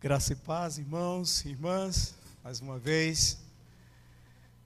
Graça 0.00 0.32
e 0.32 0.36
paz, 0.36 0.78
irmãos 0.78 1.44
e 1.44 1.48
irmãs, 1.48 2.14
mais 2.44 2.60
uma 2.60 2.78
vez. 2.78 3.36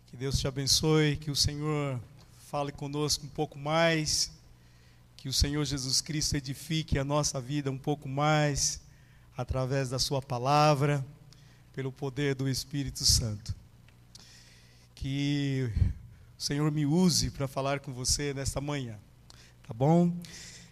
Que 0.09 0.15
Deus 0.15 0.39
te 0.39 0.47
abençoe, 0.47 1.17
que 1.17 1.31
o 1.31 1.35
Senhor 1.35 1.99
fale 2.51 2.71
conosco 2.71 3.25
um 3.25 3.31
pouco 3.31 3.59
mais, 3.59 4.31
que 5.17 5.31
o 5.31 5.33
Senhor 5.33 5.65
Jesus 5.65 6.03
Cristo 6.03 6.37
edifique 6.37 6.99
a 6.99 7.05
nossa 7.05 7.41
vida 7.41 7.71
um 7.71 7.79
pouco 7.79 8.11
mais, 8.11 8.83
através 9.35 9.89
da 9.89 9.99
Sua 9.99 10.21
palavra, 10.21 11.03
pelo 11.73 11.91
poder 11.91 12.35
do 12.35 12.47
Espírito 12.47 13.03
Santo. 13.03 13.55
Que 14.95 15.73
o 16.39 16.43
Senhor 16.43 16.71
me 16.71 16.85
use 16.85 17.31
para 17.31 17.49
falar 17.49 17.81
com 17.81 17.91
você 17.91 18.35
nesta 18.35 18.61
manhã, 18.61 18.99
tá 19.67 19.73
bom? 19.73 20.15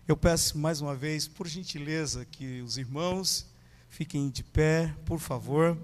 Eu 0.07 0.19
peço 0.19 0.59
mais 0.59 0.83
uma 0.83 0.95
vez, 0.95 1.27
por 1.27 1.49
gentileza, 1.49 2.27
que 2.27 2.61
os 2.61 2.77
irmãos 2.77 3.50
Fiquem 3.91 4.31
de 4.31 4.45
pé, 4.45 4.95
por 5.05 5.19
favor. 5.19 5.77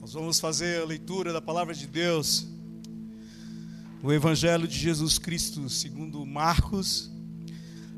Nós 0.00 0.14
vamos 0.14 0.40
fazer 0.40 0.82
a 0.82 0.86
leitura 0.86 1.30
da 1.30 1.42
palavra 1.42 1.74
de 1.74 1.86
Deus. 1.86 2.48
O 4.02 4.10
Evangelho 4.10 4.66
de 4.66 4.76
Jesus 4.76 5.18
Cristo, 5.18 5.68
segundo 5.68 6.24
Marcos. 6.24 7.12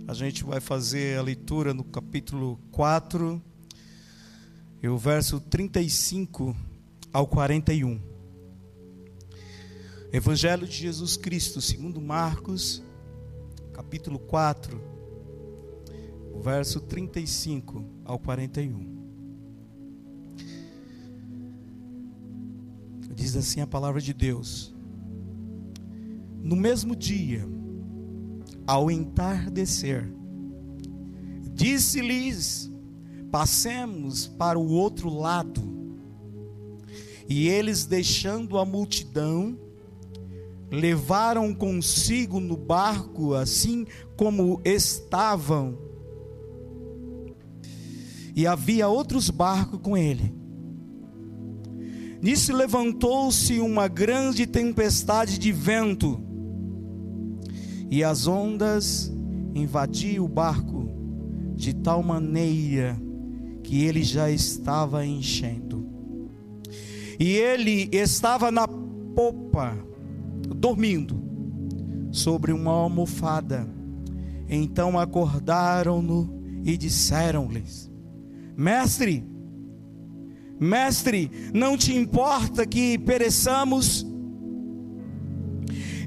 A 0.06 0.12
gente 0.14 0.42
vai 0.42 0.60
fazer 0.60 1.16
a 1.16 1.22
leitura 1.22 1.72
no 1.72 1.84
capítulo 1.84 2.58
4, 2.72 3.40
e 4.82 4.88
o 4.88 4.98
verso 4.98 5.40
35 5.40 6.56
ao 7.12 7.26
41. 7.26 8.00
Evangelho 10.12 10.66
de 10.66 10.76
Jesus 10.76 11.16
Cristo, 11.16 11.60
segundo 11.62 12.00
Marcos, 12.00 12.82
capítulo 13.72 14.18
4, 14.18 14.92
verso 16.42 16.80
35 16.80 17.91
ao 18.04 18.18
41. 18.18 19.02
Diz 23.14 23.36
assim 23.36 23.60
a 23.60 23.66
palavra 23.66 24.00
de 24.00 24.12
Deus: 24.12 24.74
No 26.40 26.56
mesmo 26.56 26.96
dia, 26.96 27.46
ao 28.66 28.90
entardecer, 28.90 30.12
disse-lhes: 31.52 32.70
Passemos 33.30 34.26
para 34.26 34.58
o 34.58 34.68
outro 34.70 35.08
lado. 35.08 35.70
E 37.28 37.48
eles, 37.48 37.86
deixando 37.86 38.58
a 38.58 38.64
multidão, 38.64 39.58
levaram 40.70 41.54
consigo 41.54 42.40
no 42.40 42.56
barco, 42.56 43.34
assim 43.34 43.86
como 44.16 44.60
estavam, 44.64 45.78
e 48.34 48.46
havia 48.46 48.88
outros 48.88 49.30
barcos 49.30 49.80
com 49.82 49.96
ele. 49.96 50.34
Nisso 52.22 52.52
levantou-se 52.52 53.58
uma 53.58 53.88
grande 53.88 54.46
tempestade 54.46 55.38
de 55.38 55.50
vento, 55.50 56.20
e 57.90 58.02
as 58.02 58.26
ondas 58.26 59.12
invadiam 59.54 60.24
o 60.24 60.28
barco 60.28 60.88
de 61.54 61.74
tal 61.74 62.02
maneira 62.02 62.96
que 63.62 63.84
ele 63.84 64.02
já 64.02 64.30
estava 64.30 65.04
enchendo. 65.04 65.86
E 67.20 67.36
ele 67.36 67.88
estava 67.92 68.50
na 68.50 68.66
popa, 68.66 69.76
dormindo, 70.56 71.22
sobre 72.10 72.52
uma 72.52 72.72
almofada. 72.72 73.68
Então 74.48 74.98
acordaram-no 74.98 76.42
e 76.64 76.76
disseram-lhes: 76.76 77.91
Mestre, 78.62 79.24
mestre, 80.60 81.28
não 81.52 81.76
te 81.76 81.92
importa 81.96 82.64
que 82.64 82.96
pereçamos? 82.96 84.06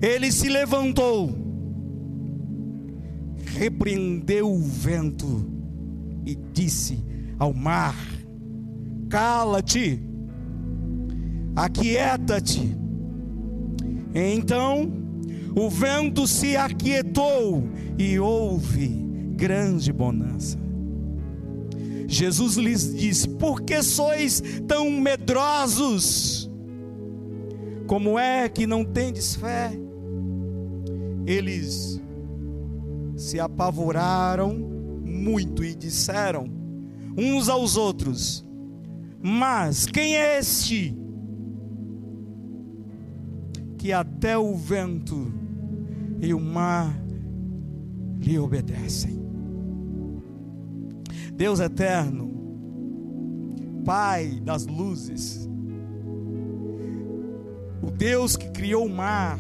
Ele 0.02 0.32
se 0.32 0.48
levantou, 0.48 1.36
repreendeu 3.58 4.50
o 4.50 4.58
vento 4.58 5.52
e 6.26 6.34
disse 6.54 7.04
ao 7.38 7.54
mar: 7.54 7.98
Cala-te, 9.10 10.02
aquieta-te. 11.58 12.74
Então 14.14 14.94
o 15.54 15.70
vento 15.70 16.26
se 16.26 16.56
aquietou 16.56 17.68
e 18.00 18.18
houve 18.18 18.88
grande 19.36 19.92
bonança. 19.92 20.65
Jesus 22.16 22.56
lhes 22.56 22.94
disse: 22.96 23.28
Por 23.28 23.62
que 23.62 23.84
sois 23.84 24.42
tão 24.66 24.90
medrosos? 24.90 26.50
Como 27.88 28.18
é 28.18 28.48
que 28.48 28.66
não 28.66 28.86
tendes 28.86 29.36
fé? 29.36 29.78
Eles 31.28 32.02
se 33.18 33.38
apavoraram 33.38 34.56
muito 35.04 35.62
e 35.62 35.76
disseram 35.76 36.50
uns 37.18 37.50
aos 37.50 37.76
outros: 37.76 38.46
Mas 39.22 39.86
quem 39.86 40.16
é 40.16 40.40
este 40.40 40.98
que 43.78 43.92
até 43.92 44.38
o 44.38 44.56
vento 44.56 45.34
e 46.22 46.34
o 46.34 46.40
mar 46.40 46.98
lhe 48.22 48.40
obedecem? 48.40 49.25
Deus 51.36 51.60
eterno, 51.60 52.34
Pai 53.84 54.40
das 54.42 54.66
luzes, 54.66 55.48
o 57.84 57.92
Deus 57.92 58.38
que 58.38 58.50
criou 58.50 58.86
o 58.86 58.90
mar, 58.90 59.38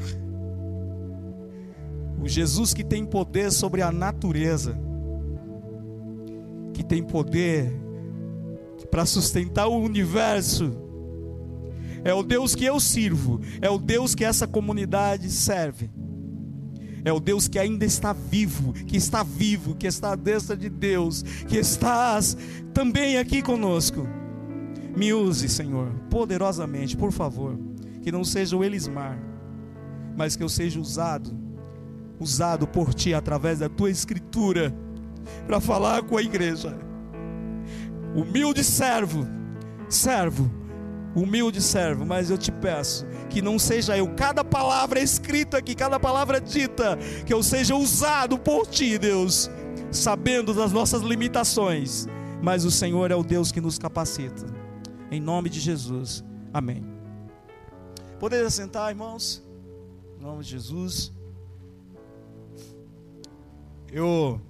o 2.22 2.28
Jesus 2.28 2.73
que 2.73 2.84
tem 2.84 3.05
poder 3.05 3.50
sobre 3.51 3.81
a 3.81 3.94
natureza, 3.94 4.78
que 6.73 6.84
tem 6.84 7.01
poder 7.01 7.72
para 8.91 9.05
sustentar 9.05 9.67
o 9.67 9.81
universo, 9.81 10.73
é 12.03 12.13
o 12.13 12.22
Deus 12.22 12.53
que 12.53 12.66
eu 12.66 12.78
sirvo, 12.79 13.39
é 13.61 13.69
o 13.69 13.79
Deus 13.79 14.13
que 14.13 14.25
essa 14.25 14.45
comunidade 14.45 15.31
serve 15.31 15.89
é 17.05 17.13
o 17.13 17.19
Deus 17.19 17.47
que 17.47 17.59
ainda 17.59 17.85
está 17.85 18.11
vivo, 18.11 18.73
que 18.73 18.97
está 18.97 19.21
vivo, 19.21 19.75
que 19.75 19.85
está 19.85 20.13
à 20.13 20.16
destra 20.16 20.57
de 20.57 20.67
Deus, 20.67 21.21
que 21.47 21.55
estás 21.55 22.35
também 22.73 23.19
aqui 23.19 23.43
conosco. 23.43 24.07
Me 24.97 25.13
use, 25.13 25.47
Senhor, 25.47 25.91
poderosamente, 26.09 26.97
por 26.97 27.11
favor, 27.11 27.59
que 28.01 28.11
não 28.11 28.23
seja 28.23 28.57
o 28.57 28.63
Elismar, 28.63 29.19
mas 30.17 30.35
que 30.35 30.41
eu 30.41 30.49
seja 30.49 30.79
usado, 30.79 31.38
usado 32.19 32.66
por 32.66 32.91
Ti 32.91 33.13
através 33.13 33.59
da 33.59 33.69
Tua 33.69 33.91
Escritura, 33.91 34.75
para 35.45 35.59
falar 35.59 36.01
com 36.01 36.17
a 36.17 36.23
igreja. 36.23 36.75
Humilde 38.16 38.63
servo, 38.63 39.27
servo, 39.87 40.49
humilde 41.15 41.61
servo, 41.61 42.05
mas 42.05 42.29
eu 42.29 42.37
te 42.37 42.51
peço 42.51 43.05
que 43.29 43.41
não 43.41 43.57
seja 43.57 43.97
eu, 43.97 44.07
cada 44.15 44.43
palavra 44.43 44.99
escrita 44.99 45.57
aqui, 45.57 45.73
cada 45.73 45.99
palavra 45.99 46.41
dita, 46.41 46.97
que 47.25 47.33
eu 47.33 47.41
seja 47.41 47.75
usado 47.75 48.37
por 48.37 48.67
ti, 48.67 48.97
Deus, 48.97 49.49
sabendo 49.91 50.53
das 50.53 50.71
nossas 50.71 51.01
limitações, 51.01 52.07
mas 52.41 52.65
o 52.65 52.71
Senhor 52.71 53.11
é 53.11 53.15
o 53.15 53.23
Deus 53.23 53.51
que 53.51 53.61
nos 53.61 53.79
capacita. 53.79 54.45
Em 55.09 55.19
nome 55.19 55.49
de 55.49 55.59
Jesus, 55.59 56.23
amém. 56.53 56.85
Poderia 58.19 58.49
sentar, 58.49 58.89
irmãos? 58.89 59.43
Em 60.17 60.21
nome 60.21 60.43
de 60.43 60.49
Jesus. 60.51 61.13
Eu 63.91 64.41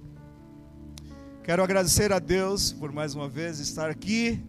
quero 1.42 1.62
agradecer 1.62 2.12
a 2.12 2.18
Deus 2.18 2.72
por 2.72 2.90
mais 2.90 3.14
uma 3.14 3.28
vez 3.28 3.60
estar 3.60 3.88
aqui 3.88 4.42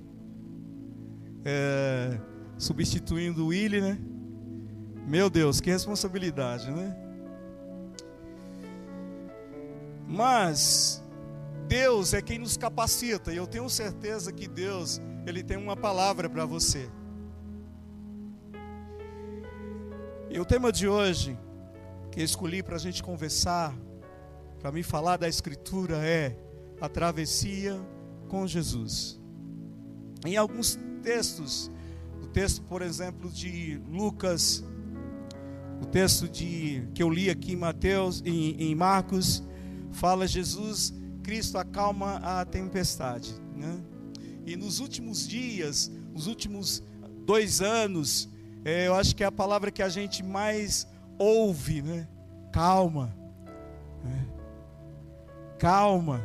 é, 1.49 2.19
substituindo 2.57 3.45
o 3.45 3.47
Willy, 3.47 3.79
né? 3.79 3.97
Meu 5.07 5.29
Deus, 5.29 5.61
que 5.61 5.69
responsabilidade, 5.69 6.69
né? 6.69 6.93
Mas 10.05 11.01
Deus 11.65 12.13
é 12.13 12.21
quem 12.21 12.37
nos 12.37 12.57
capacita, 12.57 13.31
e 13.31 13.37
eu 13.37 13.47
tenho 13.47 13.69
certeza 13.69 14.33
que 14.33 14.45
Deus, 14.45 15.01
Ele 15.25 15.41
tem 15.41 15.55
uma 15.55 15.77
palavra 15.77 16.29
para 16.29 16.45
você. 16.45 16.89
E 20.29 20.37
o 20.37 20.45
tema 20.45 20.69
de 20.69 20.85
hoje, 20.85 21.39
que 22.11 22.19
eu 22.19 22.25
escolhi 22.25 22.61
para 22.61 22.75
a 22.75 22.79
gente 22.79 23.01
conversar, 23.01 23.73
para 24.59 24.69
me 24.69 24.83
falar 24.83 25.15
da 25.15 25.29
Escritura, 25.29 26.05
é 26.05 26.37
a 26.81 26.89
travessia 26.89 27.79
com 28.27 28.45
Jesus. 28.45 29.17
Em 30.25 30.35
alguns 30.35 30.77
textos, 31.07 31.71
o 32.21 32.27
texto, 32.27 32.61
por 32.63 32.81
exemplo, 32.81 33.31
de 33.31 33.79
Lucas, 33.89 34.61
o 35.81 35.85
texto 35.85 36.27
de, 36.27 36.85
que 36.93 37.01
eu 37.01 37.09
li 37.09 37.29
aqui 37.29 37.53
em 37.53 37.55
Mateus, 37.55 38.21
em, 38.25 38.61
em 38.61 38.75
Marcos, 38.75 39.41
fala 39.93 40.27
Jesus, 40.27 40.93
Cristo 41.23 41.57
acalma 41.57 42.17
a 42.17 42.43
tempestade. 42.43 43.33
Né? 43.55 43.79
E 44.45 44.57
nos 44.57 44.81
últimos 44.81 45.25
dias, 45.25 45.89
nos 46.13 46.27
últimos 46.27 46.83
dois 47.25 47.61
anos, 47.61 48.29
é, 48.65 48.87
eu 48.87 48.95
acho 48.95 49.15
que 49.15 49.23
é 49.23 49.27
a 49.27 49.31
palavra 49.31 49.71
que 49.71 49.81
a 49.81 49.87
gente 49.87 50.21
mais 50.21 50.85
ouve, 51.17 51.81
né? 51.81 52.05
Calma. 52.51 53.15
Né? 54.03 54.27
Calma. 55.57 56.21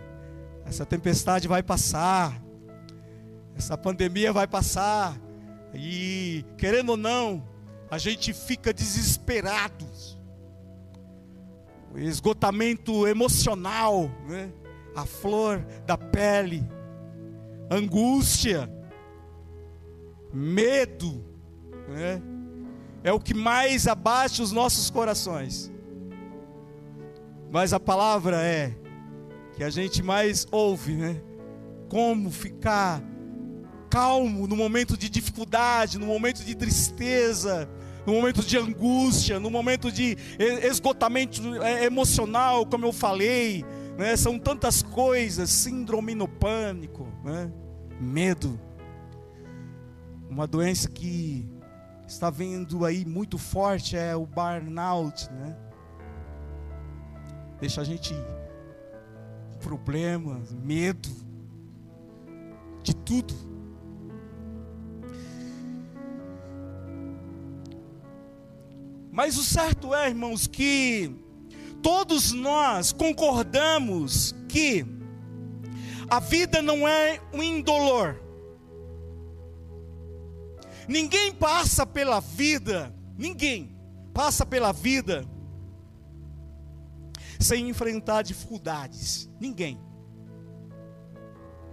Essa 0.67 0.84
tempestade 0.84 1.46
vai 1.46 1.62
passar. 1.62 2.42
Essa 3.56 3.76
pandemia 3.76 4.32
vai 4.32 4.46
passar. 4.46 5.19
E, 5.75 6.44
querendo 6.56 6.90
ou 6.90 6.96
não, 6.96 7.46
a 7.90 7.99
gente 7.99 8.32
fica 8.32 8.72
desesperado. 8.72 9.87
O 11.93 11.99
esgotamento 11.99 13.06
emocional, 13.06 14.10
né? 14.26 14.50
a 14.94 15.04
flor 15.04 15.64
da 15.87 15.96
pele, 15.96 16.66
angústia, 17.70 18.70
medo, 20.32 21.25
né? 21.88 22.22
é 23.05 23.12
o 23.12 23.20
que 23.20 23.34
mais 23.34 23.87
abate 23.87 24.40
os 24.40 24.52
nossos 24.52 24.88
corações. 24.90 25.70
Mas 27.50 27.72
a 27.75 27.81
palavra 27.81 28.40
é 28.43 28.75
que 29.55 29.62
a 29.62 29.69
gente 29.69 30.02
mais 30.02 30.46
ouve, 30.50 30.94
né? 30.94 31.20
Como 31.90 32.31
ficar 32.31 33.02
calmo 33.93 34.47
no 34.47 34.56
momento 34.56 34.97
de 34.97 35.11
dificuldade, 35.11 35.99
no 35.99 36.06
momento 36.06 36.43
de 36.43 36.55
tristeza, 36.55 37.69
no 38.06 38.15
momento 38.15 38.41
de 38.41 38.56
angústia, 38.56 39.39
no 39.39 39.50
momento 39.50 39.93
de 39.93 40.17
esgotamento 40.62 41.62
é, 41.62 41.85
emocional, 41.85 42.65
como 42.65 42.87
eu 42.87 42.93
falei, 42.93 43.62
né? 43.99 44.17
são 44.17 44.39
tantas 44.39 44.83
coisas, 44.83 45.50
síndrome 45.50 46.15
no 46.15 46.27
pânico, 46.27 47.06
né? 47.23 47.53
medo, 48.00 48.59
uma 50.31 50.47
doença 50.47 50.89
que 50.89 51.47
está 52.09 52.31
vindo 52.31 52.87
aí 52.87 53.05
muito 53.05 53.37
forte 53.37 53.94
é 53.94 54.17
o 54.17 54.25
burnout, 54.25 55.31
né? 55.31 55.55
Deixa 57.61 57.83
a 57.83 57.85
gente 57.85 58.15
problemas, 59.61 60.50
medo 60.50 61.11
de 62.83 62.97
tudo. 62.97 63.51
Mas 69.12 69.37
o 69.37 69.44
certo 69.44 69.94
é, 69.94 70.09
irmãos, 70.09 70.47
que 70.47 71.14
todos 71.82 72.32
nós 72.32 72.93
concordamos 72.93 74.35
que 74.49 74.87
a 76.09 76.19
vida 76.19 76.62
não 76.62 76.88
é 76.88 77.20
um 77.31 77.43
indolor. 77.43 78.19
Ninguém 80.88 81.31
passa 81.31 81.85
pela 81.85 82.20
vida, 82.20 82.94
ninguém 83.19 83.76
passa 84.14 84.47
pela 84.47 84.73
vida 84.73 85.29
sem 87.38 87.69
enfrentar 87.69 88.23
dificuldades. 88.23 89.29
Ninguém. 89.38 89.79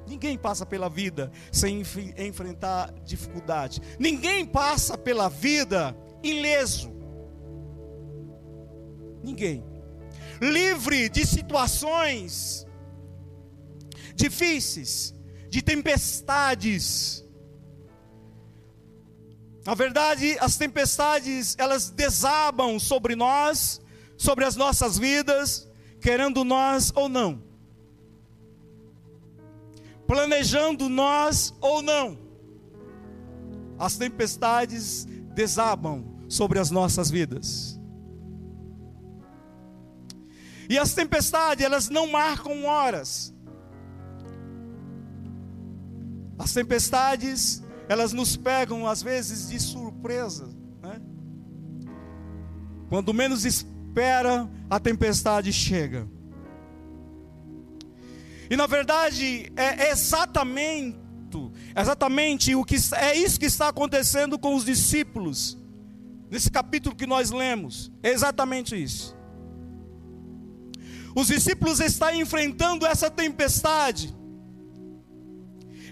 Ninguém 0.06 0.38
passa 0.38 0.66
pela 0.66 0.90
vida 0.90 1.32
sem 1.54 1.82
enfrentar 2.18 2.92
dificuldade. 3.06 3.80
Ninguém 3.98 4.46
passa 4.46 4.98
pela 4.98 5.30
vida 5.30 5.96
ileso. 6.22 6.99
Ninguém. 9.24 9.64
Livre 10.42 11.10
de 11.10 11.26
situações 11.26 12.66
difíceis, 14.16 15.14
de 15.50 15.62
tempestades, 15.62 17.26
na 19.66 19.76
verdade, 19.76 20.36
as 20.40 20.58
tempestades, 20.58 21.56
elas 21.60 21.92
desabam 21.92 22.80
sobre 22.80 23.16
nós, 23.16 23.80
sobre 24.18 24.44
as 24.44 24.56
nossas 24.56 24.98
vidas, 24.98 25.70
querendo 26.02 26.44
nós 26.44 26.92
ou 26.96 27.08
não. 27.08 27.44
Planejando 30.08 30.90
nós 30.90 31.54
ou 31.62 31.84
não. 31.84 32.18
As 33.78 33.96
tempestades 33.96 35.06
desabam 35.36 36.04
sobre 36.28 36.58
as 36.58 36.72
nossas 36.72 37.12
vidas. 37.12 37.79
E 40.70 40.78
as 40.78 40.94
tempestades, 40.94 41.66
elas 41.66 41.90
não 41.90 42.06
marcam 42.06 42.66
horas. 42.66 43.34
As 46.38 46.54
tempestades, 46.54 47.64
elas 47.90 48.14
nos 48.14 48.38
pegam 48.38 48.86
às 48.86 49.02
vezes 49.02 49.50
de 49.50 49.60
surpresa, 49.60 50.48
né? 50.80 51.02
Quando 52.88 53.12
menos 53.14 53.46
espera, 53.46 54.48
a 54.70 54.80
tempestade 54.80 55.52
chega. 55.52 56.08
E 58.48 58.56
na 58.56 58.68
verdade 58.68 59.52
é 59.56 59.90
exatamente, 59.90 60.98
exatamente 61.76 62.54
o 62.54 62.64
que 62.64 62.76
é 62.96 63.16
isso 63.18 63.40
que 63.40 63.48
está 63.48 63.70
acontecendo 63.70 64.38
com 64.38 64.56
os 64.56 64.66
discípulos 64.66 65.58
nesse 66.30 66.52
capítulo 66.52 66.96
que 66.96 67.08
nós 67.08 67.32
lemos. 67.32 67.92
É 68.04 68.12
exatamente 68.12 68.82
isso. 68.82 69.19
Os 71.16 71.28
discípulos 71.28 71.80
estão 71.80 72.14
enfrentando 72.14 72.86
essa 72.86 73.10
tempestade. 73.10 74.16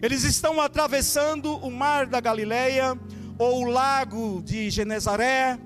Eles 0.02 0.24
estão 0.24 0.62
atravessando 0.62 1.56
o 1.58 1.72
mar 1.72 2.06
da 2.06 2.20
Galileia 2.20 2.98
ou 3.38 3.64
o 3.64 3.70
lago 3.70 4.42
de 4.44 4.70
Genezaré. 4.70 5.60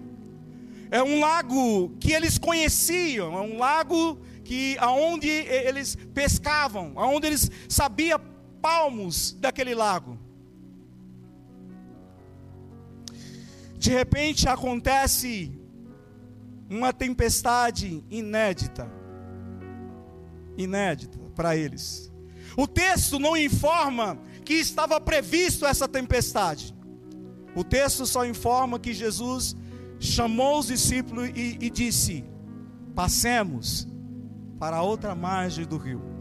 É 0.89 1.01
um 1.03 1.19
lago 1.19 1.95
que 1.99 2.11
eles 2.11 2.37
conheciam, 2.37 3.37
é 3.37 3.41
um 3.41 3.57
lago 3.57 4.19
que 4.43 4.77
aonde 4.79 5.29
eles 5.29 5.97
pescavam, 6.13 6.93
aonde 6.95 7.27
eles 7.27 7.49
sabiam 7.69 8.19
palmos 8.61 9.33
daquele 9.33 9.73
lago. 9.73 10.17
De 13.77 13.89
repente 13.89 14.47
acontece 14.47 15.51
uma 16.69 16.93
tempestade 16.93 18.03
inédita. 18.09 19.00
Inédita 20.57 21.17
para 21.35 21.55
eles. 21.55 22.11
O 22.57 22.67
texto 22.67 23.17
não 23.17 23.35
informa 23.37 24.19
que 24.43 24.53
estava 24.53 24.99
previsto 24.99 25.65
essa 25.65 25.87
tempestade. 25.87 26.75
O 27.55 27.63
texto 27.63 28.05
só 28.05 28.25
informa 28.25 28.79
que 28.79 28.93
Jesus 28.93 29.55
chamou 29.99 30.59
os 30.59 30.67
discípulos 30.67 31.29
e, 31.35 31.57
e 31.61 31.69
disse: 31.69 32.23
Passemos 32.95 33.87
para 34.59 34.77
a 34.77 34.81
outra 34.81 35.15
margem 35.15 35.65
do 35.65 35.77
rio. 35.77 36.11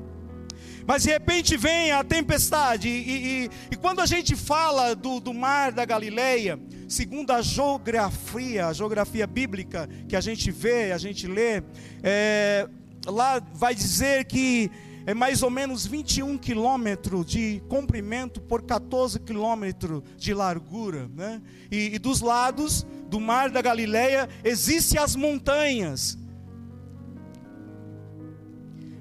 Mas 0.86 1.02
de 1.02 1.10
repente 1.10 1.56
vem 1.56 1.92
a 1.92 2.02
tempestade, 2.02 2.88
e, 2.88 3.44
e, 3.44 3.50
e 3.70 3.76
quando 3.76 4.00
a 4.00 4.06
gente 4.06 4.34
fala 4.34 4.94
do, 4.94 5.20
do, 5.20 5.32
mar 5.32 5.70
da 5.72 5.84
Galileia, 5.84 6.58
segundo 6.88 7.30
a 7.30 7.42
geografia, 7.42 8.66
a 8.66 8.72
geografia 8.72 9.26
bíblica 9.26 9.88
que 10.08 10.16
a 10.16 10.20
gente 10.20 10.50
vê, 10.50 10.90
a 10.90 10.98
gente 10.98 11.26
lê, 11.26 11.62
é, 12.02 12.68
lá 13.06 13.40
vai 13.54 13.74
dizer 13.74 14.24
que 14.24 14.70
é 15.06 15.14
mais 15.14 15.42
ou 15.42 15.50
menos 15.50 15.86
21 15.86 16.36
quilômetros 16.38 17.26
de 17.26 17.62
comprimento 17.68 18.40
por 18.40 18.62
14 18.62 19.18
quilômetros 19.20 20.02
de 20.16 20.34
largura, 20.34 21.08
né? 21.14 21.40
E, 21.70 21.94
e, 21.94 21.98
dos 21.98 22.20
lados 22.20 22.86
do 23.08 23.18
mar 23.18 23.50
da 23.50 23.62
Galileia 23.62 24.28
existem 24.44 25.00
as 25.00 25.16
montanhas. 25.16 26.18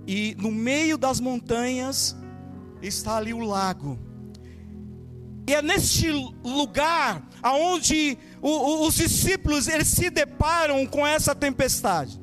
E 0.08 0.36
no 0.39 0.51
meio 0.51 0.98
das 0.98 1.20
montanhas 1.20 2.15
está 2.82 3.18
ali 3.18 3.34
o 3.34 3.39
lago. 3.39 4.00
E 5.48 5.53
é 5.53 5.62
neste 5.62 6.10
lugar 6.44 7.27
aonde 7.41 8.18
os 8.41 8.96
discípulos 8.96 9.68
eles 9.68 9.88
se 9.88 10.10
deparam 10.10 10.86
com 10.86 11.06
essa 11.06 11.36
tempestade. 11.36 12.20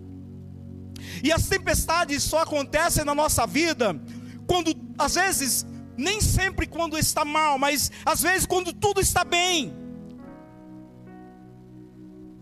E 1.22 1.32
as 1.32 1.48
tempestades 1.48 2.22
só 2.22 2.42
acontecem 2.42 3.04
na 3.04 3.14
nossa 3.14 3.46
vida 3.46 3.98
quando, 4.46 4.74
às 4.98 5.14
vezes, 5.14 5.66
nem 5.96 6.20
sempre 6.20 6.66
quando 6.66 6.98
está 6.98 7.24
mal, 7.24 7.58
mas 7.58 7.90
às 8.04 8.22
vezes 8.22 8.46
quando 8.46 8.72
tudo 8.72 9.00
está 9.00 9.24
bem. 9.24 9.72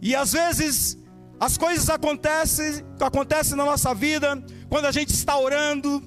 E 0.02 0.14
às 0.14 0.32
vezes 0.32 0.98
as 1.40 1.56
coisas 1.56 1.88
acontecem, 1.88 2.84
acontecem 3.00 3.56
na 3.56 3.64
nossa 3.64 3.94
vida 3.94 4.44
quando 4.68 4.86
a 4.86 4.92
gente 4.92 5.10
está 5.10 5.38
orando, 5.38 6.02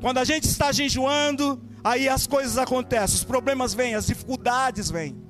quando 0.00 0.18
a 0.18 0.24
gente 0.24 0.44
está 0.44 0.72
jejuando, 0.72 1.60
aí 1.82 2.08
as 2.08 2.26
coisas 2.26 2.56
acontecem, 2.56 3.16
os 3.16 3.24
problemas 3.24 3.74
vêm, 3.74 3.94
as 3.94 4.06
dificuldades 4.06 4.90
vêm. 4.90 5.20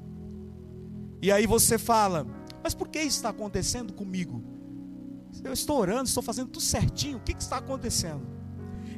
E 1.22 1.32
aí 1.32 1.46
você 1.46 1.78
fala: 1.78 2.26
"Mas 2.62 2.74
por 2.74 2.88
que 2.88 2.98
está 3.00 3.30
acontecendo 3.30 3.92
comigo?" 3.92 4.55
Eu 5.46 5.52
estou 5.52 5.78
orando, 5.78 6.04
estou 6.04 6.22
fazendo 6.22 6.48
tudo 6.48 6.62
certinho. 6.62 7.18
O 7.18 7.20
que, 7.20 7.32
que 7.32 7.42
está 7.42 7.58
acontecendo? 7.58 8.26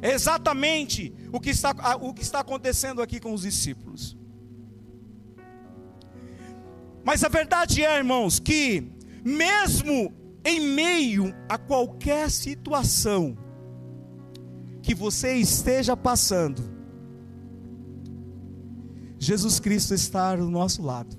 É 0.01 0.11
exatamente 0.11 1.13
o 1.31 1.39
que, 1.39 1.49
está, 1.49 1.71
o 2.01 2.13
que 2.13 2.21
está 2.21 2.39
acontecendo 2.39 3.01
aqui 3.01 3.19
com 3.19 3.33
os 3.33 3.41
discípulos. 3.41 4.17
Mas 7.03 7.23
a 7.23 7.29
verdade 7.29 7.83
é, 7.83 7.97
irmãos, 7.97 8.39
que 8.39 8.91
mesmo 9.23 10.13
em 10.43 10.59
meio 10.59 11.35
a 11.47 11.57
qualquer 11.57 12.31
situação 12.31 13.37
que 14.81 14.95
você 14.95 15.35
esteja 15.35 15.95
passando, 15.95 16.63
Jesus 19.17 19.59
Cristo 19.59 19.93
está 19.93 20.35
do 20.35 20.49
nosso 20.49 20.81
lado. 20.81 21.17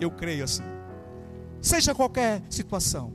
Eu 0.00 0.10
creio 0.10 0.44
assim. 0.44 0.62
Seja 1.60 1.94
qualquer 1.94 2.42
situação. 2.48 3.12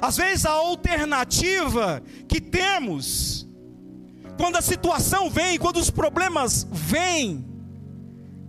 Às 0.00 0.16
vezes 0.16 0.46
a 0.46 0.52
alternativa 0.52 2.02
que 2.28 2.40
temos, 2.40 3.48
quando 4.38 4.56
a 4.56 4.62
situação 4.62 5.30
vem, 5.30 5.58
quando 5.58 5.78
os 5.78 5.90
problemas 5.90 6.66
vêm, 6.70 7.44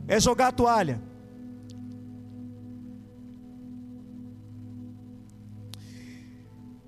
é 0.08 0.20
jogar 0.20 0.48
a 0.48 0.52
toalha. 0.52 1.02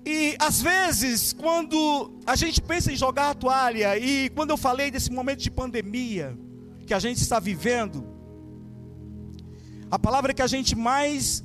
E 0.04 0.34
às 0.38 0.60
vezes, 0.60 1.32
quando 1.32 2.18
a 2.26 2.34
gente 2.34 2.60
pensa 2.60 2.90
em 2.90 2.96
jogar 2.96 3.30
a 3.30 3.34
toalha, 3.34 3.98
e 3.98 4.28
quando 4.30 4.50
eu 4.50 4.56
falei 4.56 4.90
desse 4.90 5.12
momento 5.12 5.40
de 5.40 5.50
pandemia 5.50 6.36
que 6.86 6.94
a 6.94 6.98
gente 6.98 7.18
está 7.18 7.38
vivendo, 7.38 8.04
a 9.90 9.98
palavra 9.98 10.32
que 10.32 10.42
a 10.42 10.46
gente 10.46 10.74
mais 10.74 11.44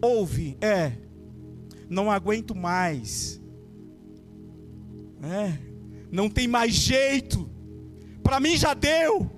ouve 0.00 0.56
é: 0.60 0.92
não 1.88 2.10
aguento 2.10 2.54
mais, 2.54 3.40
é, 5.22 5.58
não 6.10 6.28
tem 6.28 6.46
mais 6.46 6.74
jeito, 6.74 7.48
para 8.22 8.40
mim 8.40 8.56
já 8.56 8.74
deu. 8.74 9.30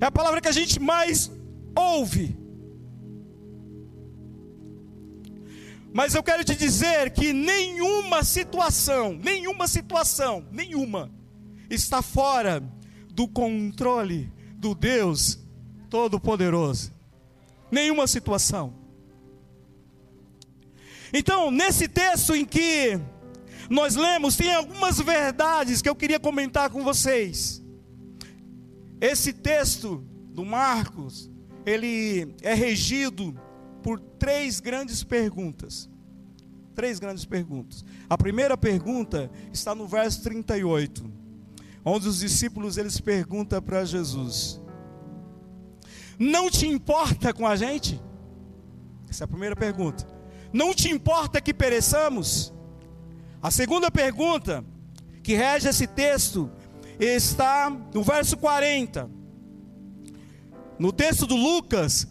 É 0.00 0.06
a 0.06 0.10
palavra 0.10 0.40
que 0.40 0.48
a 0.48 0.52
gente 0.52 0.80
mais 0.80 1.30
ouve. 1.76 2.36
Mas 5.92 6.12
eu 6.14 6.22
quero 6.24 6.42
te 6.42 6.56
dizer 6.56 7.12
que 7.12 7.32
nenhuma 7.32 8.24
situação, 8.24 9.14
nenhuma 9.14 9.68
situação, 9.68 10.44
nenhuma, 10.50 11.08
está 11.70 12.02
fora 12.02 12.60
do 13.12 13.28
controle 13.28 14.32
do 14.56 14.74
Deus 14.74 15.38
Todo-Poderoso. 15.88 16.92
Nenhuma 17.70 18.08
situação. 18.08 18.83
Então, 21.16 21.48
nesse 21.48 21.86
texto 21.86 22.34
em 22.34 22.44
que 22.44 22.98
nós 23.70 23.94
lemos, 23.94 24.36
tem 24.36 24.52
algumas 24.52 25.00
verdades 25.00 25.80
que 25.80 25.88
eu 25.88 25.94
queria 25.94 26.18
comentar 26.18 26.68
com 26.70 26.82
vocês. 26.82 27.62
Esse 29.00 29.32
texto 29.32 30.04
do 30.30 30.44
Marcos, 30.44 31.30
ele 31.64 32.34
é 32.42 32.52
regido 32.52 33.32
por 33.80 34.00
três 34.00 34.58
grandes 34.58 35.04
perguntas. 35.04 35.88
Três 36.74 36.98
grandes 36.98 37.24
perguntas. 37.24 37.84
A 38.10 38.18
primeira 38.18 38.56
pergunta 38.56 39.30
está 39.52 39.72
no 39.72 39.86
verso 39.86 40.20
38, 40.24 41.08
onde 41.84 42.08
os 42.08 42.18
discípulos 42.18 42.76
eles 42.76 43.00
perguntam 43.00 43.62
para 43.62 43.84
Jesus: 43.84 44.60
Não 46.18 46.50
te 46.50 46.66
importa 46.66 47.32
com 47.32 47.46
a 47.46 47.54
gente? 47.54 48.02
Essa 49.08 49.22
é 49.22 49.26
a 49.26 49.28
primeira 49.28 49.54
pergunta. 49.54 50.13
Não 50.54 50.72
te 50.72 50.88
importa 50.88 51.40
que 51.40 51.52
pereçamos? 51.52 52.54
A 53.42 53.50
segunda 53.50 53.90
pergunta 53.90 54.64
que 55.20 55.34
rege 55.34 55.68
esse 55.68 55.84
texto 55.84 56.48
está 56.96 57.68
no 57.92 58.04
verso 58.04 58.36
40. 58.36 59.10
No 60.78 60.92
texto 60.92 61.26
do 61.26 61.34
Lucas, 61.34 62.06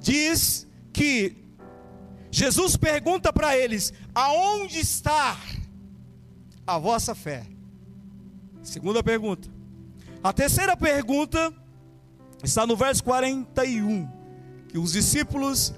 diz 0.00 0.66
que 0.92 1.36
Jesus 2.32 2.76
pergunta 2.76 3.32
para 3.32 3.56
eles: 3.56 3.92
aonde 4.12 4.80
está 4.80 5.38
a 6.66 6.78
vossa 6.78 7.14
fé? 7.14 7.46
Segunda 8.60 9.04
pergunta. 9.04 9.48
A 10.20 10.32
terceira 10.32 10.76
pergunta 10.76 11.54
está 12.42 12.66
no 12.66 12.76
verso 12.76 13.04
41, 13.04 14.10
que 14.68 14.78
os 14.78 14.90
discípulos 14.94 15.72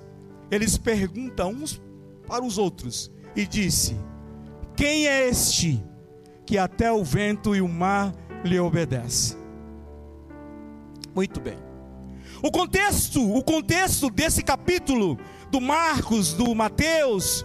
eles 0.54 0.78
perguntam 0.78 1.50
uns 1.50 1.82
para 2.26 2.44
os 2.44 2.58
outros 2.58 3.10
e 3.34 3.46
disse: 3.46 3.96
Quem 4.76 5.06
é 5.08 5.28
este 5.28 5.82
que 6.46 6.56
até 6.56 6.92
o 6.92 7.02
vento 7.02 7.54
e 7.54 7.60
o 7.60 7.68
mar 7.68 8.14
lhe 8.44 8.58
obedece? 8.58 9.36
Muito 11.14 11.40
bem. 11.40 11.58
O 12.42 12.50
contexto, 12.50 13.22
o 13.34 13.42
contexto 13.42 14.10
desse 14.10 14.42
capítulo 14.42 15.18
do 15.50 15.60
Marcos, 15.60 16.34
do 16.34 16.54
Mateus, 16.54 17.44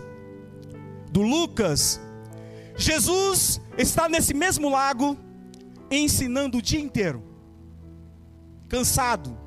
do 1.12 1.22
Lucas, 1.22 2.02
Jesus 2.76 3.62
está 3.78 4.08
nesse 4.10 4.34
mesmo 4.34 4.70
lago 4.70 5.18
ensinando 5.90 6.58
o 6.58 6.62
dia 6.62 6.80
inteiro. 6.80 7.24
Cansado, 8.68 9.38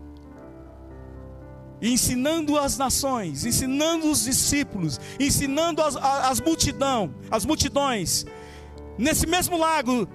ensinando 1.83 2.57
as 2.57 2.79
nações, 2.79 3.45
ensinando 3.45 4.09
os 4.09 4.25
discípulos, 4.25 5.01
ensinando 5.19 5.83
as, 5.83 5.97
as 5.97 6.41
multidão, 6.41 7.13
as 7.31 7.45
multidões. 7.45 8.25
Nesse 8.97 9.27
mesmo 9.27 9.59
lago, 9.59 10.09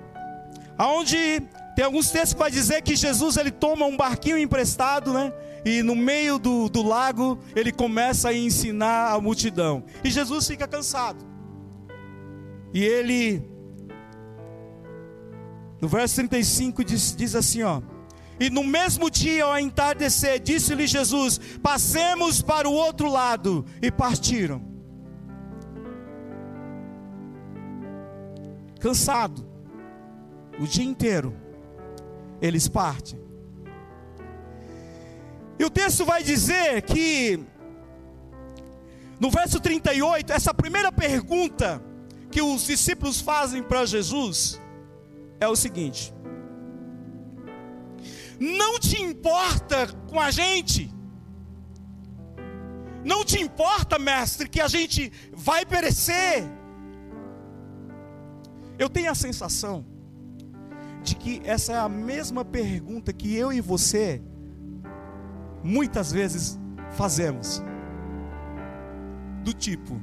aonde 0.77 1.41
tem 1.75 1.83
alguns 1.83 2.09
textos 2.09 2.33
que 2.33 2.39
vai 2.39 2.49
dizer 2.49 2.81
que 2.81 2.95
Jesus 2.95 3.35
ele 3.37 3.51
toma 3.51 3.85
um 3.85 3.97
barquinho 3.97 4.37
emprestado, 4.37 5.13
né? 5.13 5.33
E 5.65 5.83
no 5.83 5.95
meio 5.95 6.39
do, 6.39 6.69
do 6.69 6.81
lago 6.81 7.37
ele 7.55 7.71
começa 7.71 8.29
a 8.29 8.33
ensinar 8.33 9.11
a 9.11 9.19
multidão. 9.19 9.83
E 10.03 10.09
Jesus 10.09 10.47
fica 10.47 10.67
cansado. 10.67 11.25
E 12.73 12.83
ele, 12.83 13.43
no 15.81 15.87
verso 15.87 16.15
35, 16.15 16.83
diz, 16.83 17.15
diz 17.15 17.35
assim: 17.35 17.63
ó. 17.63 17.81
E 18.39 18.49
no 18.49 18.63
mesmo 18.63 19.09
dia, 19.09 19.45
ao 19.45 19.57
entardecer, 19.57 20.39
disse-lhe 20.39 20.85
Jesus: 20.85 21.39
Passemos 21.61 22.41
para 22.41 22.69
o 22.69 22.73
outro 22.73 23.09
lado. 23.09 23.65
E 23.81 23.91
partiram. 23.91 24.61
Cansado, 28.79 29.45
o 30.59 30.67
dia 30.67 30.85
inteiro, 30.85 31.35
eles 32.39 32.67
partem. 32.67 33.19
E 35.59 35.65
o 35.65 35.69
texto 35.69 36.05
vai 36.05 36.21
dizer 36.21 36.83
que, 36.83 37.39
no 39.19 39.31
verso 39.31 39.59
38, 39.59 40.31
essa 40.31 40.53
primeira 40.53 40.91
pergunta 40.91 41.81
que 42.31 42.41
os 42.41 42.65
discípulos 42.65 43.19
fazem 43.19 43.63
para 43.63 43.85
Jesus 43.85 44.61
é 45.39 45.47
o 45.47 45.55
seguinte: 45.55 46.13
não 48.39 48.79
te 48.79 49.01
importa 49.01 49.87
com 50.09 50.19
a 50.19 50.31
gente? 50.31 50.93
Não 53.03 53.23
te 53.23 53.39
importa, 53.39 53.97
mestre, 53.97 54.49
que 54.49 54.59
a 54.59 54.67
gente 54.67 55.11
vai 55.33 55.65
perecer? 55.65 56.43
Eu 58.77 58.89
tenho 58.89 59.09
a 59.09 59.15
sensação 59.15 59.85
de 61.03 61.15
que 61.15 61.41
essa 61.45 61.73
é 61.73 61.77
a 61.77 61.89
mesma 61.89 62.43
pergunta 62.43 63.13
que 63.13 63.33
eu 63.33 63.51
e 63.53 63.61
você 63.61 64.21
muitas 65.63 66.11
vezes 66.11 66.59
fazemos. 66.91 67.63
Do 69.43 69.53
tipo: 69.53 69.99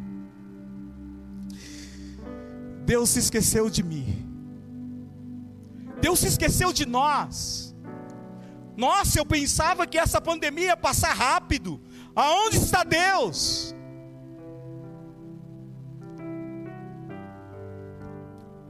Deus 2.84 3.10
se 3.10 3.18
esqueceu 3.18 3.68
de 3.68 3.82
mim. 3.82 4.26
Deus 6.00 6.20
se 6.20 6.28
esqueceu 6.28 6.72
de 6.72 6.86
nós. 6.86 7.73
Nossa, 8.76 9.18
eu 9.18 9.26
pensava 9.26 9.86
que 9.86 9.98
essa 9.98 10.20
pandemia 10.20 10.66
ia 10.66 10.76
passar 10.76 11.14
rápido. 11.14 11.80
Aonde 12.14 12.56
está 12.56 12.82
Deus? 12.82 13.74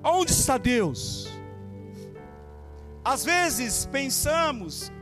Onde 0.02 0.32
está 0.32 0.58
Deus? 0.58 1.28
Às 3.02 3.25
vezes 3.25 3.87
pensamos 3.87 4.92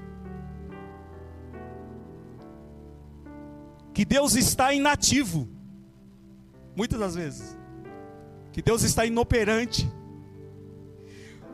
que 3.92 4.04
Deus 4.04 4.35
está 4.37 4.73
inativo. 4.73 5.49
Muitas 6.76 6.99
das 6.99 7.14
vezes. 7.14 7.59
Que 8.52 8.62
Deus 8.62 8.82
está 8.82 9.04
inoperante. 9.04 9.90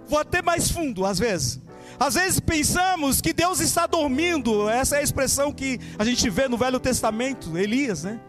Vou 0.06 0.18
até 0.18 0.42
mais 0.42 0.70
fundo, 0.70 1.04
às 1.04 1.18
vezes. 1.18 1.60
Às 2.00 2.14
vezes 2.14 2.38
pensamos 2.38 3.20
que 3.20 3.32
Deus 3.32 3.60
está 3.60 3.86
dormindo, 3.86 4.68
essa 4.68 4.96
é 4.96 5.00
a 5.00 5.02
expressão 5.02 5.52
que 5.52 5.80
a 5.98 6.04
gente 6.04 6.30
vê 6.30 6.46
no 6.48 6.56
Velho 6.56 6.78
Testamento, 6.78 7.58
Elias, 7.58 8.04
né? 8.04 8.20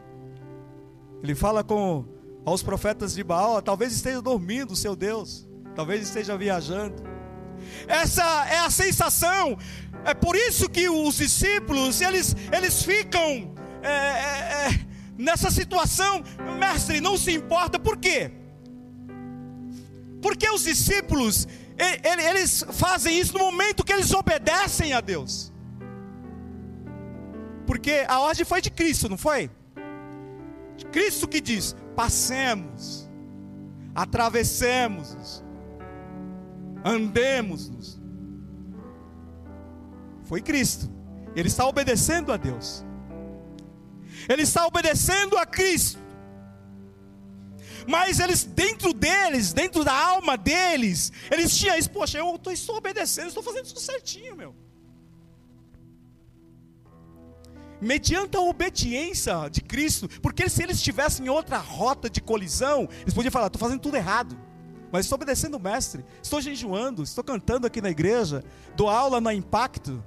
Ele 1.21 1.35
fala 1.35 1.63
com, 1.63 2.03
aos 2.43 2.63
profetas 2.63 3.13
de 3.13 3.23
Baal, 3.23 3.61
talvez 3.61 3.93
esteja 3.93 4.21
dormindo 4.21 4.71
o 4.71 4.75
seu 4.75 4.95
Deus, 4.95 5.47
talvez 5.75 6.01
esteja 6.01 6.35
viajando. 6.35 7.03
Essa 7.87 8.23
é 8.47 8.59
a 8.59 8.69
sensação. 8.69 9.57
É 10.03 10.13
por 10.13 10.35
isso 10.35 10.67
que 10.69 10.89
os 10.89 11.17
discípulos 11.17 12.01
eles, 12.01 12.35
eles 12.51 12.83
ficam 12.83 13.53
é, 13.83 13.89
é, 13.89 14.67
é, 14.67 14.79
nessa 15.17 15.51
situação. 15.51 16.23
Mestre, 16.57 17.01
não 17.01 17.17
se 17.17 17.33
importa. 17.33 17.77
Por 17.77 17.97
quê? 17.97 18.31
Porque 20.21 20.49
os 20.49 20.63
discípulos 20.63 21.47
eles 21.79 22.65
fazem 22.73 23.17
isso 23.17 23.37
no 23.37 23.39
momento 23.39 23.83
que 23.83 23.93
eles 23.93 24.13
obedecem 24.13 24.93
a 24.93 24.99
Deus. 24.99 25.51
Porque 27.65 28.05
a 28.07 28.19
ordem 28.19 28.45
foi 28.45 28.61
de 28.61 28.69
Cristo, 28.69 29.07
não 29.07 29.17
foi? 29.17 29.49
Cristo 30.91 31.27
que 31.27 31.39
diz: 31.39 31.75
passemos, 31.95 33.09
atravessemos, 33.93 35.43
andemos. 36.83 37.99
Foi 40.23 40.41
Cristo. 40.41 40.89
Ele 41.35 41.47
está 41.47 41.65
obedecendo 41.65 42.31
a 42.31 42.37
Deus. 42.37 42.85
Ele 44.27 44.41
está 44.41 44.65
obedecendo 44.65 45.37
a 45.37 45.45
Cristo. 45.45 45.98
Mas 47.87 48.19
eles, 48.19 48.43
dentro 48.43 48.93
deles, 48.93 49.53
dentro 49.53 49.83
da 49.83 49.93
alma 49.93 50.37
deles, 50.37 51.11
eles 51.31 51.57
tinham 51.57 51.77
isso, 51.77 51.89
poxa, 51.89 52.17
eu 52.17 52.39
estou 52.51 52.77
obedecendo, 52.77 53.27
estou 53.27 53.43
fazendo 53.43 53.65
isso 53.65 53.79
certinho, 53.79 54.35
meu. 54.35 54.55
mediante 57.81 58.35
a 58.35 58.41
obediência 58.41 59.49
de 59.49 59.61
Cristo, 59.61 60.09
porque 60.21 60.49
se 60.49 60.63
eles 60.63 60.77
estivessem 60.77 61.25
em 61.25 61.29
outra 61.29 61.57
rota 61.57 62.09
de 62.09 62.21
colisão, 62.21 62.87
eles 63.01 63.13
podiam 63.13 63.31
falar: 63.31 63.47
estou 63.47 63.59
fazendo 63.59 63.79
tudo 63.79 63.95
errado, 63.95 64.37
mas 64.91 65.05
estou 65.05 65.15
obedecendo 65.15 65.55
o 65.55 65.59
Mestre, 65.59 66.03
estou 66.21 66.41
jejuando, 66.41 67.03
estou 67.03 67.23
cantando 67.23 67.65
aqui 67.67 67.81
na 67.81 67.89
igreja, 67.89 68.43
dou 68.75 68.89
aula 68.89 69.21
na 69.21 69.33
Impacto, 69.33 70.03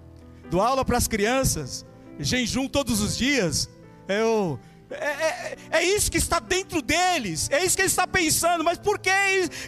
dou 0.51 0.61
aula 0.61 0.85
para 0.85 0.99
as 0.99 1.09
crianças, 1.09 1.87
jejum 2.19 2.69
todos 2.69 3.01
os 3.01 3.17
dias, 3.17 3.69
eu. 4.09 4.59
É, 4.95 5.53
é, 5.53 5.57
é, 5.71 5.85
isso 5.85 6.11
que 6.11 6.19
está 6.19 6.39
dentro 6.39 6.83
deles, 6.83 7.49
é 7.51 7.65
isso 7.65 7.77
que 7.77 7.83
ele 7.83 7.89
está 7.89 8.07
pensando, 8.07 8.63
mas 8.63 8.79
por 8.79 8.99
que 8.99 9.11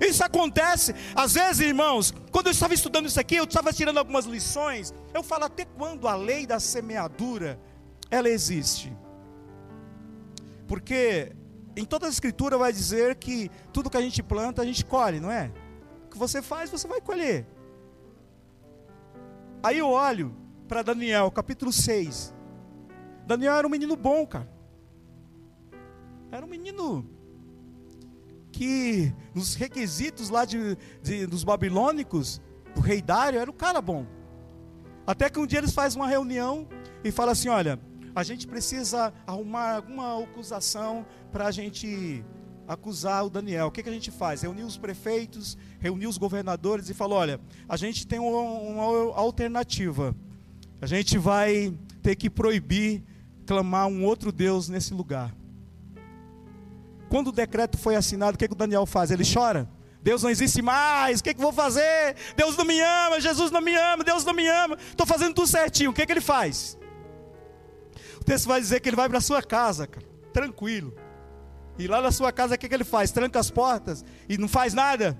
isso 0.01 0.23
acontece? 0.25 0.95
Às 1.15 1.35
vezes, 1.35 1.61
irmãos, 1.61 2.13
quando 2.31 2.47
eu 2.47 2.53
estava 2.53 2.75
estudando 2.75 3.07
isso 3.07 3.19
aqui, 3.19 3.37
eu 3.37 3.45
estava 3.45 3.73
tirando 3.73 3.99
algumas 3.99 4.25
lições, 4.25 4.93
eu 5.13 5.23
falo 5.23 5.45
até 5.45 5.65
quando 5.65 6.09
a 6.09 6.15
lei 6.15 6.47
da 6.47 6.61
semeadura 6.61 7.59
ela 8.11 8.29
existe. 8.29 8.95
Porque 10.67 11.33
em 11.77 11.85
toda 11.85 12.07
a 12.07 12.11
escritura 12.11 12.57
vai 12.57 12.73
dizer 12.73 13.17
que 13.17 13.51
tudo 13.73 13.91
que 13.91 13.97
a 13.97 14.03
gente 14.03 14.23
planta, 14.23 14.63
a 14.63 14.65
gente 14.65 14.85
colhe, 14.85 15.21
não 15.21 15.31
é? 15.31 15.51
O 16.07 16.11
que 16.11 16.19
você 16.19 16.41
faz, 16.41 16.71
você 16.71 16.87
vai 16.87 17.01
colher. 17.01 17.47
Aí 19.63 19.79
eu 19.79 19.89
olho 19.89 20.37
para 20.69 20.83
Daniel, 20.83 21.31
capítulo 21.31 21.73
6. 21.73 22.35
Daniel 23.27 23.55
era 23.55 23.67
um 23.67 23.71
menino 23.71 23.97
bom, 23.97 24.27
cara. 24.27 24.54
Era 26.35 26.45
um 26.45 26.49
menino 26.49 27.09
que, 28.51 29.15
nos 29.33 29.55
requisitos 29.55 30.31
lá 30.31 30.45
de, 30.45 30.77
de, 31.01 31.27
dos 31.29 31.45
babilônicos, 31.45 32.43
do 32.75 32.81
rei 32.81 33.01
Dário, 33.01 33.39
era 33.39 33.49
um 33.49 33.55
cara 33.55 33.81
bom. 33.81 34.05
Até 35.07 35.31
que 35.31 35.39
um 35.39 35.47
dia 35.47 35.61
eles 35.61 35.73
fazem 35.73 36.03
uma 36.03 36.09
reunião 36.09 36.67
e 37.05 37.13
falam 37.13 37.31
assim: 37.31 37.49
olha, 37.49 37.79
a 38.17 38.25
gente 38.25 38.49
precisa 38.49 39.15
arrumar 39.25 39.77
alguma 39.77 40.25
acusação 40.25 41.07
para 41.31 41.47
a 41.47 41.53
gente 41.53 42.25
acusar 42.67 43.25
o 43.25 43.31
Daniel. 43.31 43.69
O 43.69 43.71
que, 43.71 43.85
que 43.85 43.89
a 43.89 43.93
gente 43.93 44.11
faz? 44.11 44.43
Reunir 44.43 44.65
os 44.65 44.77
prefeitos, 44.77 45.57
reunir 45.79 46.09
os 46.09 46.19
governadores 46.19 46.91
e 46.91 46.95
falar: 46.95 47.15
olha, 47.15 47.41
a 47.69 47.77
gente 47.77 48.09
tem 48.09 48.19
uma, 48.19 48.41
uma 48.41 49.15
alternativa. 49.15 50.13
A 50.81 50.87
gente 50.87 51.17
vai 51.17 51.73
ter 52.03 52.17
que 52.17 52.29
proibir 52.29 53.05
clamar 53.47 53.87
um 53.87 54.05
outro 54.05 54.33
Deus 54.33 54.69
nesse 54.69 54.93
lugar. 54.93 55.33
Quando 57.15 57.29
o 57.29 57.33
decreto 57.33 57.79
foi 57.79 57.95
assinado, 57.95 58.35
o 58.35 58.39
que, 58.39 58.49
que 58.49 58.55
o 58.55 58.57
Daniel 58.57 58.85
faz? 58.85 59.13
Ele 59.13 59.23
chora. 59.25 59.71
Deus 60.03 60.25
não 60.25 60.31
existe 60.31 60.61
mais, 60.61 61.21
o 61.21 61.23
que, 61.23 61.33
que 61.33 61.41
vou 61.41 61.53
fazer? 61.53 62.17
Deus 62.37 62.57
não 62.57 62.65
me 62.65 62.81
ama, 62.81 63.21
Jesus 63.21 63.53
não 63.53 63.61
me 63.61 63.73
ama, 63.73 64.03
Deus 64.03 64.25
não 64.25 64.35
me 64.35 64.49
ama, 64.49 64.77
estou 64.91 65.07
fazendo 65.07 65.33
tudo 65.33 65.47
certinho. 65.47 65.93
O 65.93 65.95
que, 65.95 66.05
que 66.05 66.11
ele 66.11 66.21
faz? 66.21 66.77
O 68.21 68.25
texto 68.25 68.49
vai 68.49 68.61
dizer 68.61 68.81
que 68.81 68.89
ele 68.89 68.97
vai 68.97 69.09
para 69.09 69.21
sua 69.21 69.41
casa, 69.41 69.87
cara, 69.87 70.05
tranquilo. 70.33 70.93
E 71.79 71.87
lá 71.87 72.03
na 72.03 72.11
sua 72.11 72.33
casa, 72.33 72.57
o 72.57 72.59
que, 72.59 72.69
que 72.69 72.75
ele 72.75 72.83
faz? 72.83 73.13
Tranca 73.13 73.39
as 73.39 73.49
portas 73.49 74.05
e 74.29 74.37
não 74.37 74.49
faz 74.49 74.75
nada? 74.75 75.17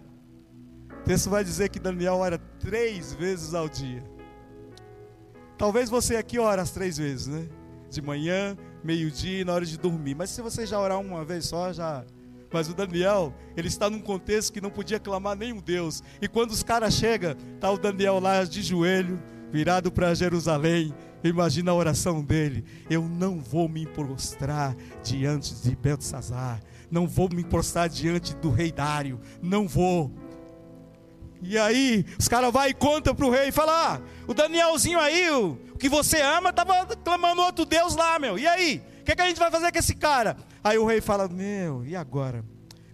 O 1.01 1.05
texto 1.05 1.31
vai 1.31 1.45
dizer 1.45 1.69
que 1.69 1.79
Daniel 1.79 2.17
ora 2.17 2.39
três 2.59 3.15
vezes 3.15 3.55
ao 3.55 3.69
dia. 3.69 4.03
Talvez 5.57 5.89
você 5.89 6.17
aqui 6.17 6.41
ora 6.41 6.61
as 6.61 6.73
três 6.73 6.97
vezes, 6.99 7.29
né? 7.29 7.49
De 7.89 8.03
manhã, 8.03 8.59
meio-dia 8.85 9.41
e 9.41 9.45
na 9.45 9.55
hora 9.55 9.65
de 9.65 9.79
dormir. 9.79 10.15
Mas 10.15 10.31
se 10.31 10.43
você 10.43 10.67
já 10.67 10.79
orar 10.79 11.01
uma 11.01 11.25
vez 11.25 11.47
só, 11.47 11.73
já. 11.73 12.05
Mas 12.53 12.69
o 12.69 12.75
Daniel, 12.75 13.35
ele 13.57 13.67
está 13.67 13.91
num 13.91 14.01
contexto 14.01 14.53
que 14.53 14.61
não 14.61 14.71
podia 14.71 15.01
clamar 15.01 15.37
nenhum 15.37 15.61
Deus. 15.61 16.03
E 16.23 16.29
quando 16.29 16.51
os 16.51 16.63
caras 16.63 16.95
chegam, 16.95 17.35
tá 17.59 17.71
o 17.71 17.79
Daniel 17.79 18.21
lá 18.21 18.45
de 18.45 18.63
joelho, 18.63 19.21
virado 19.51 19.91
para 19.91 20.15
Jerusalém, 20.15 20.95
Imagina 21.25 21.71
a 21.71 21.75
oração 21.75 22.23
dele. 22.23 22.63
Eu 22.89 23.09
não 23.09 23.41
vou 23.41 23.67
me 23.67 23.87
prostrar 23.87 24.77
diante 25.03 25.55
de 25.55 25.75
Belsazar. 25.75 26.61
Não 26.91 27.09
vou 27.09 27.31
me 27.33 27.43
prostrar 27.43 27.89
diante 27.89 28.37
do 28.37 28.51
rei 28.51 28.71
Dário. 28.71 29.19
Não 29.43 29.67
vou. 29.67 30.13
E 31.45 31.59
aí, 31.59 32.05
os 32.19 32.29
caras 32.29 32.53
vão 32.53 32.67
e 32.67 32.75
contam 32.75 33.15
para 33.15 33.27
o 33.27 33.31
rei 33.31 33.49
e 33.49 33.53
falam: 33.53 33.75
ah, 33.75 34.01
o 34.27 34.35
Danielzinho 34.35 34.99
aí, 34.99 35.31
o, 35.31 35.59
que 35.79 35.89
você 35.89 36.21
ama, 36.21 36.51
estava 36.51 36.87
clamando 36.97 37.43
outro 37.43 37.65
Deus 37.65 37.95
lá, 37.95 38.19
meu. 38.19 38.39
E 38.39 38.47
aí? 38.47 38.83
O 39.01 39.05
que, 39.05 39.15
que 39.15 39.21
a 39.21 39.27
gente 39.27 39.39
vai 39.39 39.51
fazer 39.51 39.71
com 39.71 39.79
esse 39.79 39.95
cara? 39.95 40.37
Aí 40.63 40.79
o 40.79 40.87
rei 40.87 41.01
fala: 41.01 41.29
Meu, 41.29 41.85
e 41.85 41.95
agora? 41.95 42.45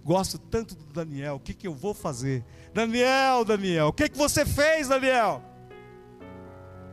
Gosto 0.02 0.38
tanto 0.38 0.74
do 0.74 0.92
Daniel, 0.92 1.36
o 1.36 1.40
que, 1.40 1.54
que 1.54 1.68
eu 1.68 1.74
vou 1.74 1.94
fazer? 1.94 2.44
Daniel, 2.74 3.44
Daniel, 3.44 3.88
o 3.88 3.92
que, 3.92 4.08
que 4.08 4.18
você 4.18 4.44
fez, 4.44 4.88
Daniel? 4.88 5.42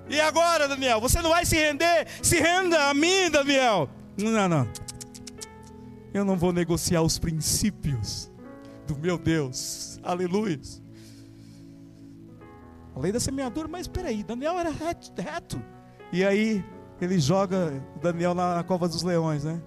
E 0.10 0.20
agora, 0.22 0.68
Daniel? 0.68 1.02
Você 1.02 1.22
não 1.22 1.32
vai 1.32 1.46
se 1.46 1.56
render? 1.56 2.08
Se 2.22 2.40
renda 2.40 2.90
a 2.90 2.94
mim, 2.94 3.30
Daniel. 3.32 3.90
Não, 4.18 4.48
não. 4.48 4.68
Eu 6.14 6.24
não 6.24 6.38
vou 6.38 6.54
negociar 6.54 7.02
os 7.02 7.18
princípios 7.18 8.32
do 8.86 8.96
meu 8.98 9.18
Deus. 9.18 10.00
Aleluia. 10.02 10.60
A 12.98 13.00
lei 13.00 13.12
da 13.12 13.20
semeadura, 13.20 13.68
mas 13.68 13.88
peraí, 13.88 14.24
Daniel 14.24 14.58
era 14.58 14.72
reto, 14.72 15.14
reto. 15.22 15.62
E 16.12 16.26
aí 16.26 16.66
ele 17.00 17.20
joga 17.20 17.80
Daniel 18.02 18.34
na 18.34 18.64
cova 18.64 18.88
dos 18.88 19.04
leões, 19.04 19.44
né? 19.44 19.62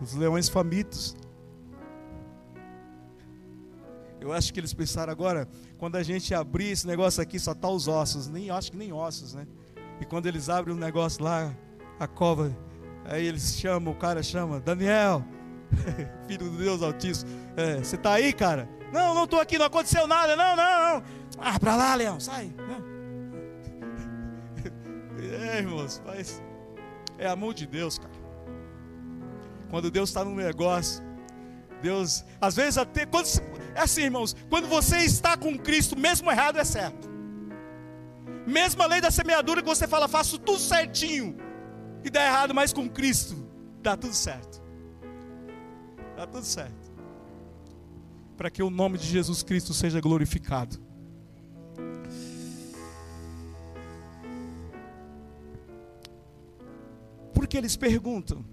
Os 0.00 0.14
leões 0.14 0.48
famintos. 0.48 1.14
Eu 4.18 4.32
acho 4.32 4.50
que 4.50 4.58
eles 4.58 4.72
pensaram 4.72 5.12
agora, 5.12 5.46
quando 5.76 5.96
a 5.96 6.02
gente 6.02 6.34
abrir 6.34 6.70
esse 6.70 6.86
negócio 6.86 7.22
aqui, 7.22 7.38
só 7.38 7.54
tá 7.54 7.68
os 7.68 7.86
ossos, 7.86 8.30
nem 8.30 8.48
acho 8.48 8.70
que 8.70 8.78
nem 8.78 8.94
ossos, 8.94 9.34
né? 9.34 9.46
E 10.00 10.06
quando 10.06 10.24
eles 10.24 10.48
abrem 10.48 10.74
o 10.74 10.78
negócio 10.78 11.22
lá, 11.22 11.54
a 12.00 12.06
cova, 12.06 12.50
aí 13.04 13.26
eles 13.26 13.58
chamam, 13.58 13.92
o 13.92 13.96
cara 13.96 14.22
chama, 14.22 14.58
Daniel, 14.58 15.22
filho 16.26 16.50
do 16.50 16.56
Deus 16.56 16.82
Altíssimo, 16.82 17.30
é, 17.58 17.76
você 17.76 17.98
tá 17.98 18.14
aí, 18.14 18.32
cara? 18.32 18.66
Não, 18.96 19.14
não 19.14 19.26
tô 19.26 19.38
aqui, 19.38 19.58
não 19.58 19.66
aconteceu 19.66 20.06
nada, 20.06 20.34
não, 20.34 20.56
não, 20.56 21.00
não. 21.00 21.02
Ah, 21.38 21.60
para 21.60 21.76
lá, 21.76 21.94
leão, 21.94 22.18
sai. 22.18 22.50
É, 25.18 25.58
irmãos, 25.58 26.00
mas 26.06 26.42
é 27.18 27.26
amor 27.26 27.52
de 27.52 27.66
Deus, 27.66 27.98
cara. 27.98 28.14
Quando 29.70 29.90
Deus 29.90 30.10
está 30.10 30.24
no 30.24 30.34
negócio, 30.34 31.02
Deus, 31.82 32.24
às 32.40 32.54
vezes 32.54 32.78
até 32.78 33.04
quando 33.04 33.26
é 33.74 33.80
assim, 33.80 34.02
irmãos, 34.02 34.36
quando 34.48 34.68
você 34.68 34.98
está 34.98 35.36
com 35.36 35.58
Cristo, 35.58 35.98
mesmo 35.98 36.30
errado 36.30 36.58
é 36.58 36.64
certo. 36.64 37.08
Mesmo 38.46 38.82
a 38.82 38.86
lei 38.86 39.00
da 39.00 39.10
semeadura 39.10 39.62
que 39.62 39.68
você 39.68 39.88
fala, 39.88 40.06
faço 40.06 40.38
tudo 40.38 40.58
certinho 40.58 41.36
e 42.04 42.10
dá 42.10 42.24
errado, 42.24 42.54
mas 42.54 42.72
com 42.72 42.88
Cristo 42.88 43.48
dá 43.82 43.96
tudo 43.96 44.14
certo. 44.14 44.62
Dá 46.16 46.26
tudo 46.26 46.44
certo. 46.44 46.85
Para 48.36 48.50
que 48.50 48.62
o 48.62 48.70
nome 48.70 48.98
de 48.98 49.06
Jesus 49.06 49.42
Cristo 49.42 49.72
seja 49.72 50.00
glorificado. 50.00 50.78
Porque 57.32 57.56
eles 57.56 57.76
perguntam: 57.76 58.44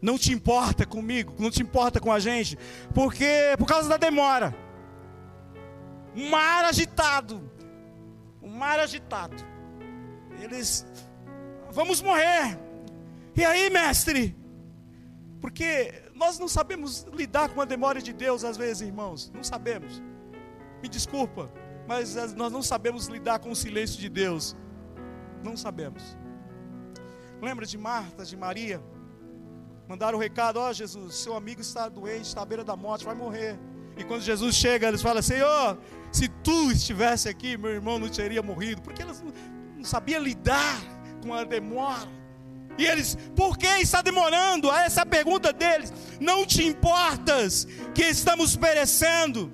não 0.00 0.18
te 0.18 0.32
importa 0.32 0.84
comigo, 0.84 1.34
não 1.38 1.50
te 1.50 1.62
importa 1.62 2.00
com 2.00 2.10
a 2.10 2.18
gente, 2.18 2.58
porque 2.92 3.54
por 3.56 3.66
causa 3.66 3.88
da 3.88 3.96
demora. 3.96 4.54
Um 6.14 6.28
mar 6.28 6.64
agitado, 6.64 7.50
um 8.42 8.50
mar 8.50 8.78
agitado. 8.80 9.36
Eles, 10.40 10.84
vamos 11.70 12.02
morrer. 12.02 12.58
E 13.34 13.44
aí, 13.44 13.70
mestre? 13.70 14.36
Porque 15.40 16.02
nós 16.22 16.38
não 16.38 16.46
sabemos 16.46 17.04
lidar 17.12 17.48
com 17.48 17.60
a 17.60 17.64
demora 17.64 18.00
de 18.00 18.12
Deus 18.12 18.44
às 18.44 18.56
vezes, 18.56 18.80
irmãos. 18.86 19.30
Não 19.34 19.42
sabemos. 19.42 20.00
Me 20.80 20.88
desculpa, 20.88 21.50
mas 21.86 22.14
nós 22.34 22.52
não 22.52 22.62
sabemos 22.62 23.06
lidar 23.08 23.40
com 23.40 23.50
o 23.50 23.56
silêncio 23.56 23.98
de 23.98 24.08
Deus. 24.08 24.56
Não 25.42 25.56
sabemos. 25.56 26.16
Lembra 27.40 27.66
de 27.66 27.76
Marta, 27.76 28.24
de 28.24 28.36
Maria? 28.36 28.80
Mandaram 29.88 30.16
o 30.16 30.20
recado: 30.20 30.58
Ó 30.60 30.70
oh, 30.70 30.72
Jesus, 30.72 31.16
seu 31.16 31.34
amigo 31.34 31.60
está 31.60 31.88
doente, 31.88 32.26
está 32.26 32.42
à 32.42 32.46
beira 32.46 32.62
da 32.62 32.76
morte, 32.76 33.04
vai 33.04 33.16
morrer. 33.16 33.58
E 33.96 34.04
quando 34.04 34.22
Jesus 34.22 34.54
chega, 34.54 34.86
eles 34.86 35.02
falam: 35.02 35.22
Senhor, 35.22 35.76
se 36.12 36.28
tu 36.28 36.70
estivesse 36.70 37.28
aqui, 37.28 37.56
meu 37.56 37.70
irmão 37.70 37.98
não 37.98 38.08
teria 38.08 38.42
morrido. 38.42 38.80
Porque 38.80 39.02
eles 39.02 39.20
não, 39.20 39.32
não 39.76 39.84
sabiam 39.84 40.22
lidar 40.22 40.78
com 41.20 41.34
a 41.34 41.42
demora. 41.42 42.21
E 42.78 42.86
eles, 42.86 43.16
por 43.36 43.58
que 43.58 43.66
está 43.66 44.00
demorando? 44.02 44.70
Essa 44.70 45.02
a 45.02 45.06
pergunta 45.06 45.52
deles. 45.52 45.92
Não 46.20 46.46
te 46.46 46.64
importas 46.64 47.66
que 47.94 48.02
estamos 48.02 48.56
perecendo. 48.56 49.52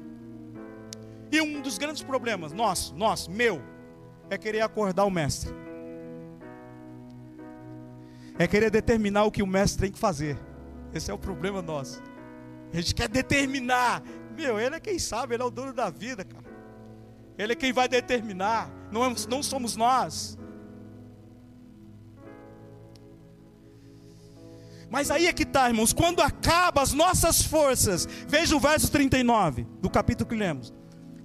E 1.30 1.40
um 1.40 1.60
dos 1.60 1.76
grandes 1.76 2.02
problemas, 2.02 2.52
nosso, 2.52 2.94
nosso, 2.94 3.30
meu, 3.30 3.62
é 4.30 4.38
querer 4.38 4.60
acordar 4.60 5.04
o 5.04 5.10
mestre. 5.10 5.52
É 8.38 8.46
querer 8.46 8.70
determinar 8.70 9.24
o 9.24 9.32
que 9.32 9.42
o 9.42 9.46
mestre 9.46 9.82
tem 9.82 9.92
que 9.92 9.98
fazer. 9.98 10.38
Esse 10.94 11.10
é 11.10 11.14
o 11.14 11.18
problema 11.18 11.60
nosso. 11.60 12.00
A 12.72 12.76
gente 12.76 12.94
quer 12.94 13.08
determinar. 13.08 14.02
Meu, 14.36 14.58
ele 14.60 14.76
é 14.76 14.80
quem 14.80 14.98
sabe, 14.98 15.34
ele 15.34 15.42
é 15.42 15.46
o 15.46 15.50
dono 15.50 15.72
da 15.72 15.90
vida, 15.90 16.24
cara. 16.24 16.44
Ele 17.36 17.52
é 17.52 17.56
quem 17.56 17.72
vai 17.72 17.88
determinar. 17.88 18.70
Não, 18.92 19.04
é, 19.04 19.14
não 19.28 19.42
somos 19.42 19.76
nós. 19.76 20.37
Mas 24.90 25.10
aí 25.10 25.26
é 25.26 25.32
que 25.32 25.42
está, 25.42 25.68
irmãos, 25.68 25.92
quando 25.92 26.20
acaba 26.20 26.80
as 26.80 26.92
nossas 26.92 27.42
forças, 27.42 28.08
veja 28.26 28.56
o 28.56 28.60
verso 28.60 28.90
39 28.90 29.66
do 29.80 29.90
capítulo 29.90 30.28
que 30.28 30.34
lemos. 30.34 30.72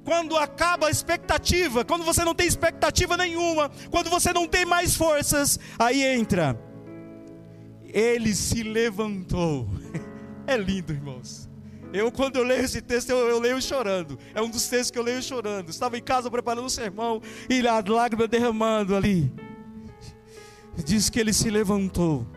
Quando 0.03 0.35
acaba 0.35 0.87
a 0.87 0.91
expectativa, 0.91 1.85
quando 1.85 2.03
você 2.03 2.25
não 2.25 2.35
tem 2.35 2.45
expectativa 2.45 3.15
nenhuma, 3.15 3.71
quando 3.89 4.09
você 4.09 4.33
não 4.33 4.47
tem 4.47 4.65
mais 4.65 4.95
forças, 4.95 5.57
aí 5.79 6.03
entra. 6.03 6.59
Ele 7.85 8.35
se 8.35 8.63
levantou. 8.63 9.67
É 10.45 10.57
lindo, 10.57 10.91
irmãos. 10.91 11.49
Eu, 11.93 12.11
quando 12.11 12.35
eu 12.35 12.43
leio 12.43 12.65
esse 12.65 12.81
texto, 12.81 13.11
eu, 13.11 13.17
eu, 13.29 13.39
leio 13.39 13.61
chorando. 13.61 14.19
É 14.35 14.41
um 14.41 14.49
dos 14.49 14.67
textos 14.67 14.91
que 14.91 14.99
eu 14.99 15.03
leio 15.03 15.23
chorando. 15.23 15.69
Estava 15.69 15.97
em 15.97 16.01
casa 16.01 16.29
preparando 16.29 16.65
um 16.65 16.69
sermão 16.69 17.21
e 17.49 17.65
a 17.65 17.81
lágrima 17.87 18.27
derramando 18.27 18.93
ali. 18.93 19.31
Diz 20.83 21.09
que 21.09 21.17
ele 21.17 21.31
se 21.31 21.49
levantou. 21.49 22.27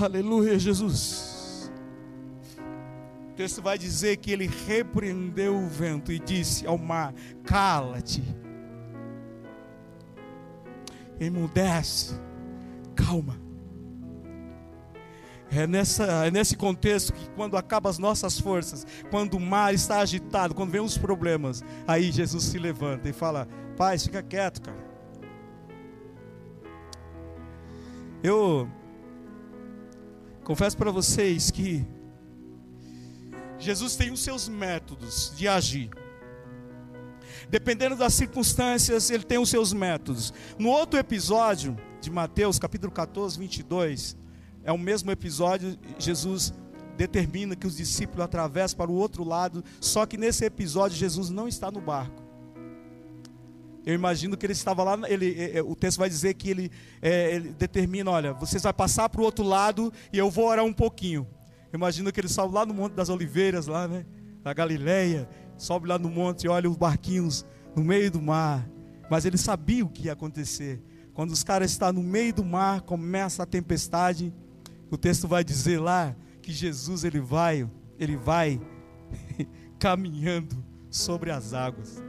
Aleluia, 0.00 0.58
Jesus. 0.58 1.70
O 3.30 3.34
texto 3.34 3.62
vai 3.62 3.78
dizer 3.78 4.18
que 4.18 4.30
ele 4.30 4.46
repreendeu 4.66 5.56
o 5.56 5.66
vento 5.66 6.12
e 6.12 6.18
disse 6.18 6.66
ao 6.66 6.78
mar: 6.78 7.14
Cala-te, 7.44 8.22
emudece, 11.18 12.14
calma. 12.94 13.40
É, 15.50 15.66
nessa, 15.66 16.04
é 16.26 16.30
nesse 16.30 16.56
contexto 16.56 17.12
que, 17.12 17.28
quando 17.30 17.58
acabam 17.58 17.90
as 17.90 17.98
nossas 17.98 18.40
forças, 18.40 18.86
quando 19.10 19.34
o 19.34 19.40
mar 19.40 19.74
está 19.74 20.00
agitado, 20.00 20.54
quando 20.54 20.70
vem 20.70 20.80
os 20.80 20.96
problemas, 20.96 21.62
aí 21.86 22.10
Jesus 22.10 22.44
se 22.44 22.58
levanta 22.58 23.08
e 23.08 23.12
fala: 23.12 23.46
Pai, 23.76 23.98
fica 23.98 24.22
quieto, 24.22 24.62
cara. 24.62 24.92
Eu 28.22 28.68
Confesso 30.44 30.76
para 30.76 30.90
vocês 30.90 31.50
que 31.50 31.86
Jesus 33.58 33.94
tem 33.94 34.10
os 34.10 34.20
seus 34.20 34.48
métodos 34.48 35.32
de 35.36 35.46
agir. 35.46 35.90
Dependendo 37.48 37.94
das 37.94 38.14
circunstâncias, 38.14 39.10
ele 39.10 39.22
tem 39.22 39.38
os 39.38 39.48
seus 39.48 39.72
métodos. 39.72 40.32
No 40.58 40.68
outro 40.68 40.98
episódio 40.98 41.76
de 42.00 42.10
Mateus, 42.10 42.58
capítulo 42.58 42.90
14, 42.90 43.38
22, 43.38 44.16
é 44.64 44.72
o 44.72 44.78
mesmo 44.78 45.10
episódio, 45.10 45.78
Jesus 45.98 46.52
determina 46.96 47.54
que 47.54 47.66
os 47.66 47.76
discípulos 47.76 48.24
atravessem 48.24 48.76
para 48.76 48.90
o 48.90 48.94
outro 48.94 49.24
lado, 49.24 49.64
só 49.80 50.06
que 50.06 50.16
nesse 50.16 50.44
episódio 50.44 50.96
Jesus 50.96 51.30
não 51.30 51.46
está 51.46 51.70
no 51.70 51.80
barco. 51.80 52.21
Eu 53.84 53.94
imagino 53.94 54.36
que 54.36 54.46
ele 54.46 54.52
estava 54.52 54.84
lá, 54.84 54.98
ele, 55.08 55.34
é, 55.38 55.58
é, 55.58 55.62
o 55.62 55.74
texto 55.74 55.98
vai 55.98 56.08
dizer 56.08 56.34
que 56.34 56.48
ele, 56.48 56.70
é, 57.00 57.34
ele 57.34 57.50
determina: 57.50 58.10
olha, 58.10 58.32
vocês 58.32 58.62
vão 58.62 58.72
passar 58.72 59.08
para 59.08 59.20
o 59.20 59.24
outro 59.24 59.44
lado 59.44 59.92
e 60.12 60.18
eu 60.18 60.30
vou 60.30 60.46
orar 60.46 60.64
um 60.64 60.72
pouquinho. 60.72 61.26
Eu 61.72 61.78
imagino 61.78 62.12
que 62.12 62.20
ele 62.20 62.28
sobe 62.28 62.54
lá 62.54 62.64
no 62.64 62.74
Monte 62.74 62.92
das 62.92 63.08
Oliveiras, 63.08 63.66
lá, 63.66 63.88
né? 63.88 64.04
Na 64.44 64.52
Galileia, 64.52 65.28
sobe 65.56 65.88
lá 65.88 65.98
no 65.98 66.10
monte 66.10 66.44
e 66.44 66.48
olha 66.48 66.68
os 66.68 66.76
barquinhos 66.76 67.46
no 67.76 67.84
meio 67.84 68.10
do 68.10 68.20
mar. 68.20 68.68
Mas 69.10 69.24
ele 69.24 69.38
sabia 69.38 69.84
o 69.84 69.88
que 69.88 70.06
ia 70.06 70.12
acontecer. 70.12 70.82
Quando 71.14 71.30
os 71.30 71.44
caras 71.44 71.70
estão 71.70 71.92
no 71.92 72.02
meio 72.02 72.34
do 72.34 72.44
mar, 72.44 72.80
começa 72.82 73.42
a 73.42 73.46
tempestade. 73.46 74.34
O 74.90 74.96
texto 74.96 75.28
vai 75.28 75.44
dizer 75.44 75.78
lá 75.78 76.16
que 76.40 76.52
Jesus 76.52 77.04
ele 77.04 77.20
vai, 77.20 77.68
ele 77.98 78.16
vai 78.16 78.60
caminhando 79.78 80.64
sobre 80.90 81.30
as 81.30 81.54
águas. 81.54 82.02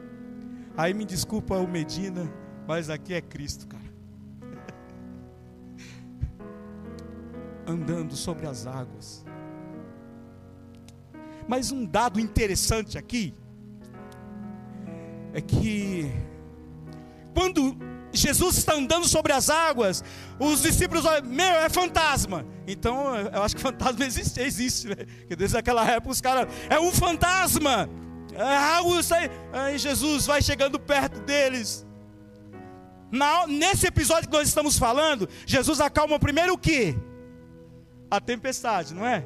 Aí 0.75 0.93
me 0.93 1.05
desculpa 1.05 1.55
o 1.57 1.67
Medina, 1.67 2.31
mas 2.67 2.89
aqui 2.89 3.13
é 3.13 3.21
Cristo, 3.21 3.67
cara. 3.67 3.83
Andando 7.67 8.15
sobre 8.15 8.47
as 8.47 8.65
águas. 8.65 9.23
Mas 11.47 11.71
um 11.71 11.85
dado 11.85 12.19
interessante 12.19 12.97
aqui 12.97 13.35
é 15.33 15.41
que 15.41 16.11
quando 17.33 17.77
Jesus 18.11 18.57
está 18.57 18.75
andando 18.75 19.07
sobre 19.07 19.33
as 19.33 19.49
águas, 19.49 20.03
os 20.39 20.61
discípulos 20.61 21.03
olham, 21.03 21.25
meu, 21.25 21.45
é 21.45 21.67
fantasma. 21.67 22.45
Então, 22.67 23.15
eu 23.15 23.41
acho 23.41 23.55
que 23.55 23.61
fantasma 23.61 24.05
existe, 24.05 24.39
existe, 24.39 24.87
né? 24.87 24.95
Porque 24.95 25.35
desde 25.35 25.57
aquela 25.57 25.85
época 25.89 26.11
os 26.11 26.21
caras, 26.21 26.47
é 26.69 26.79
um 26.79 26.91
fantasma. 26.91 27.89
É 28.35 28.57
algo 28.75 29.01
sai. 29.03 29.29
Aí 29.51 29.77
Jesus 29.77 30.25
vai 30.25 30.41
chegando 30.41 30.79
perto 30.79 31.19
deles. 31.21 31.85
Na, 33.11 33.45
nesse 33.45 33.85
episódio 33.87 34.27
que 34.27 34.35
nós 34.35 34.47
estamos 34.47 34.77
falando, 34.77 35.29
Jesus 35.45 35.79
acalma 35.79 36.17
primeiro 36.19 36.53
o 36.53 36.57
que? 36.57 36.97
A 38.09 38.19
tempestade, 38.19 38.93
não 38.93 39.05
é? 39.05 39.23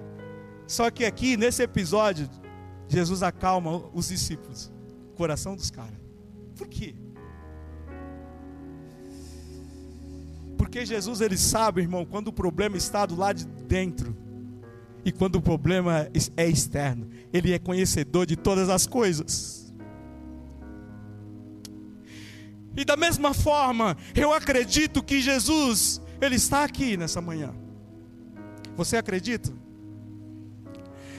Só 0.68 0.92
que 0.92 1.06
aqui, 1.06 1.38
nesse 1.38 1.64
episódio, 1.64 2.30
Jesus 2.90 3.24
acalma 3.24 3.84
os 3.94 4.10
discípulos, 4.10 4.72
o 5.12 5.16
coração 5.16 5.56
dos 5.56 5.72
caras. 5.72 5.98
Por 6.58 6.68
quê? 6.68 6.96
Porque 10.58 10.86
Jesus 10.86 11.22
ele 11.22 11.38
sabe, 11.38 11.82
irmão, 11.82 12.06
quando 12.06 12.28
o 12.28 12.34
problema 12.34 12.76
está 12.76 13.06
do 13.06 13.16
lado 13.16 13.38
de 13.38 13.46
dentro 13.46 14.16
e 15.08 15.12
quando 15.14 15.38
o 15.38 15.42
problema 15.42 16.10
é 16.36 16.50
externo. 16.50 17.08
Ele 17.32 17.54
é 17.54 17.58
conhecedor 17.58 18.26
de 18.26 18.36
todas 18.36 18.68
as 18.68 18.86
coisas. 18.86 19.74
E 22.76 22.84
da 22.84 22.98
mesma 22.98 23.34
forma, 23.34 23.96
eu 24.14 24.34
acredito 24.34 25.02
que 25.02 25.22
Jesus, 25.22 26.02
Ele 26.20 26.36
está 26.36 26.66
aqui 26.66 26.98
nessa 26.98 27.22
manhã. 27.22 27.56
Você 28.76 28.98
acredita? 28.98 29.50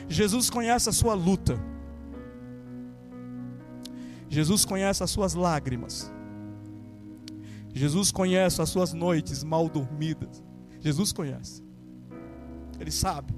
Jesus 0.06 0.50
conhece 0.50 0.90
a 0.90 0.92
sua 0.92 1.14
luta. 1.14 1.58
Jesus 4.28 4.66
conhece 4.66 5.02
as 5.02 5.10
suas 5.10 5.32
lágrimas. 5.32 6.12
Jesus 7.72 8.12
conhece 8.12 8.60
as 8.60 8.68
suas 8.68 8.92
noites 8.92 9.42
mal 9.42 9.66
dormidas. 9.66 10.44
Jesus 10.78 11.10
conhece. 11.10 11.64
Ele 12.78 12.90
sabe. 12.90 13.37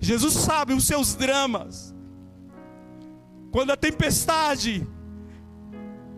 Jesus 0.00 0.34
sabe 0.34 0.72
os 0.72 0.86
seus 0.86 1.14
dramas. 1.14 1.94
Quando 3.50 3.70
a 3.70 3.76
tempestade, 3.76 4.86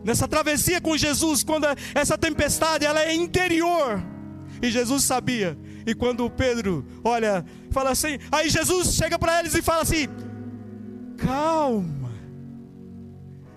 nessa 0.05 0.27
travessia 0.27 0.81
com 0.81 0.97
Jesus, 0.97 1.45
quando 1.45 1.67
essa 1.95 2.19
tempestade 2.19 2.85
ela 2.85 3.01
é 3.01 3.15
interior, 3.15 4.03
e 4.63 4.71
Jesus 4.71 5.05
sabia. 5.05 5.57
E 5.87 5.95
quando 5.95 6.29
Pedro, 6.31 6.85
olha, 7.03 7.45
fala 7.71 7.91
assim, 7.91 8.19
aí 8.31 8.51
Jesus 8.51 8.95
chega 8.95 9.19
para 9.19 9.41
eles 9.41 9.55
e 9.55 9.63
fala 9.63 9.83
assim: 9.83 10.09
calma, 11.17 12.11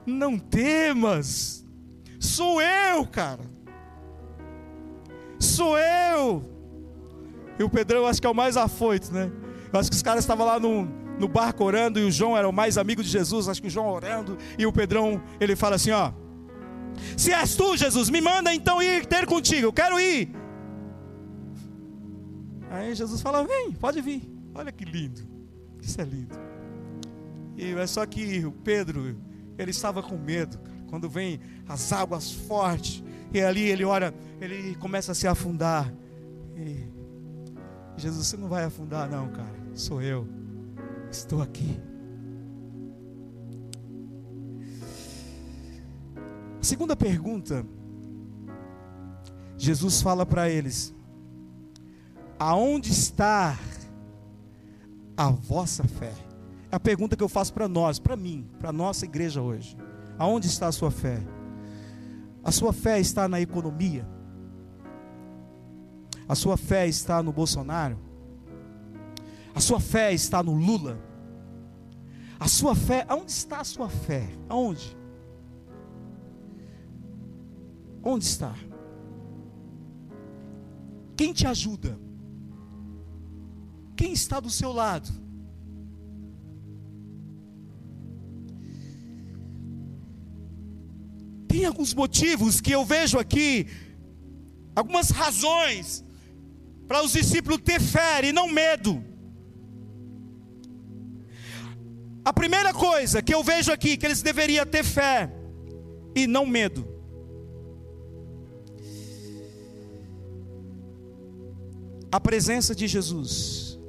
não 0.06 0.38
temas, 0.38 1.66
sou 2.20 2.62
eu, 2.62 3.06
cara, 3.08 3.44
sou 5.40 5.78
eu. 5.78 6.50
E 7.60 7.64
o 7.64 7.70
Pedrão 7.70 8.06
acho 8.08 8.22
que 8.22 8.28
é 8.28 8.30
o 8.30 8.36
mais 8.36 8.58
afoito, 8.58 9.12
né? 9.14 9.32
Eu 9.72 9.80
acho 9.80 9.90
que 9.90 9.96
os 9.96 10.02
caras 10.02 10.24
estavam 10.24 10.46
lá 10.46 10.60
no, 10.60 10.84
no 11.18 11.28
barco 11.28 11.64
orando 11.64 12.00
e 12.00 12.04
o 12.04 12.12
João 12.12 12.38
era 12.38 12.48
o 12.48 12.52
mais 12.52 12.78
amigo 12.78 13.04
de 13.04 13.10
Jesus. 13.10 13.48
Acho 13.48 13.62
que 13.62 13.68
o 13.68 13.72
João 13.72 13.90
orando 13.90 14.38
e 14.58 14.66
o 14.66 14.74
Pedrão 14.74 15.22
ele 15.40 15.56
fala 15.56 15.76
assim: 15.76 15.92
Ó, 15.92 16.12
se 17.16 17.32
és 17.32 17.56
tu, 17.56 17.78
Jesus, 17.78 18.10
me 18.10 18.22
manda 18.22 18.54
então 18.54 18.82
ir 18.82 19.06
ter 19.06 19.26
contigo. 19.26 19.68
Eu 19.68 19.74
quero 19.74 20.00
ir. 20.00 20.30
Aí 22.70 22.94
Jesus 22.96 23.22
fala: 23.22 23.44
Vem, 23.44 23.72
pode 23.72 24.02
vir. 24.02 24.30
Olha 24.54 24.72
que 24.72 24.84
lindo. 24.84 25.22
Isso 25.82 26.00
é 26.02 26.04
lindo. 26.04 26.36
E 27.58 27.74
é 27.74 27.88
só 27.88 28.06
que 28.06 28.46
o 28.46 28.52
Pedro, 28.52 29.18
ele 29.58 29.72
estava 29.72 30.02
com 30.02 30.18
medo. 30.18 30.60
Quando 30.88 31.10
vem 31.10 31.40
as 31.68 31.94
águas 31.94 32.32
fortes, 32.32 33.02
e 33.34 33.40
ali 33.40 33.62
ele 33.70 33.86
ora, 33.86 34.14
ele 34.42 34.76
começa 34.76 35.14
a 35.14 35.16
se 35.16 35.28
afundar. 35.28 35.94
E 36.56 36.86
Jesus, 37.98 38.28
você 38.28 38.38
não 38.38 38.50
vai 38.50 38.64
afundar, 38.64 39.10
não, 39.10 39.30
cara. 39.30 39.61
Sou 39.74 40.02
eu. 40.02 40.28
Estou 41.10 41.42
aqui. 41.42 41.80
Segunda 46.62 46.96
pergunta. 46.96 47.66
Jesus 49.58 50.02
fala 50.02 50.26
para 50.26 50.50
eles: 50.50 50.94
Aonde 52.38 52.92
está 52.92 53.58
a 55.16 55.30
vossa 55.30 55.84
fé? 55.84 56.14
É 56.72 56.76
a 56.76 56.80
pergunta 56.80 57.16
que 57.16 57.24
eu 57.24 57.30
faço 57.30 57.54
para 57.54 57.68
nós, 57.68 58.00
para 58.00 58.16
mim, 58.16 58.50
para 58.60 58.70
a 58.70 58.74
nossa 58.74 59.06
igreja 59.06 59.42
hoje. 59.42 59.78
Aonde 60.18 60.48
está 60.48 60.68
a 60.68 60.72
sua 60.72 60.92
fé? 60.92 61.22
A 62.44 62.52
sua 62.52 62.74
fé 62.74 63.00
está 63.00 63.28
na 63.28 63.40
economia? 63.40 64.08
A 66.28 66.36
sua 66.36 66.58
fé 66.58 66.88
está 66.88 67.22
no 67.22 67.32
Bolsonaro? 67.34 68.11
A 69.54 69.60
sua 69.60 69.80
fé 69.80 70.14
está 70.14 70.42
no 70.42 70.54
Lula? 70.54 71.00
A 72.40 72.48
sua 72.48 72.74
fé, 72.74 73.06
aonde 73.08 73.32
está 73.32 73.60
a 73.60 73.64
sua 73.64 73.90
fé? 73.90 74.28
Aonde? 74.50 74.98
Onde 78.04 78.26
está? 78.26 78.56
Quem 81.16 81.34
te 81.34 81.46
ajuda? 81.46 82.00
Quem 83.96 84.12
está 84.12 84.40
do 84.40 84.50
seu 84.50 84.72
lado? 84.72 85.12
Tem 91.48 91.66
alguns 91.66 91.94
motivos 91.94 92.60
que 92.60 92.72
eu 92.72 92.84
vejo 92.84 93.20
aqui, 93.20 93.68
algumas 94.76 95.12
razões 95.12 96.04
para 96.88 97.04
os 97.04 97.12
discípulos 97.12 97.62
ter 97.62 97.80
fé 97.80 98.26
e 98.26 98.32
não 98.32 98.48
medo. 98.48 99.11
A 102.24 102.32
primeira 102.32 102.74
coisa 102.74 103.22
que 103.22 103.34
eu 103.34 103.44
vejo 103.44 103.72
aqui 103.72 103.98
que 103.98 104.06
eles 104.06 104.22
deveriam 104.22 104.66
ter 104.66 104.84
fé 104.84 105.32
e 106.16 106.28
não 106.28 106.46
medo. 106.46 106.88
A 112.12 112.20
presença 112.20 112.76
de 112.76 112.88
Jesus 112.88 113.80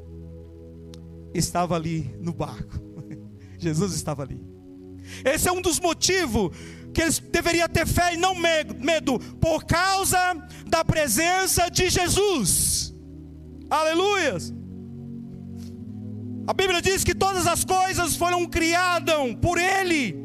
estava 1.34 1.74
ali 1.74 2.14
no 2.20 2.32
barco. 2.32 2.80
Jesus 3.58 3.94
estava 3.94 4.22
ali. 4.22 4.40
Esse 5.24 5.48
é 5.48 5.52
um 5.52 5.60
dos 5.60 5.78
motivos 5.78 6.56
que 6.94 7.02
eles 7.02 7.18
deveriam 7.18 7.68
ter 7.68 7.86
fé 7.86 8.14
e 8.14 8.16
não 8.16 8.34
medo, 8.34 9.18
por 9.40 9.64
causa 9.64 10.18
da 10.66 10.84
presença 10.84 11.70
de 11.70 11.90
Jesus. 11.90 12.94
Aleluias. 13.68 14.52
A 16.46 16.52
Bíblia 16.52 16.82
diz 16.82 17.04
que 17.04 17.14
todas 17.14 17.46
as 17.46 17.64
coisas 17.64 18.16
foram 18.16 18.46
criadas 18.46 19.14
por 19.40 19.58
Ele. 19.58 20.16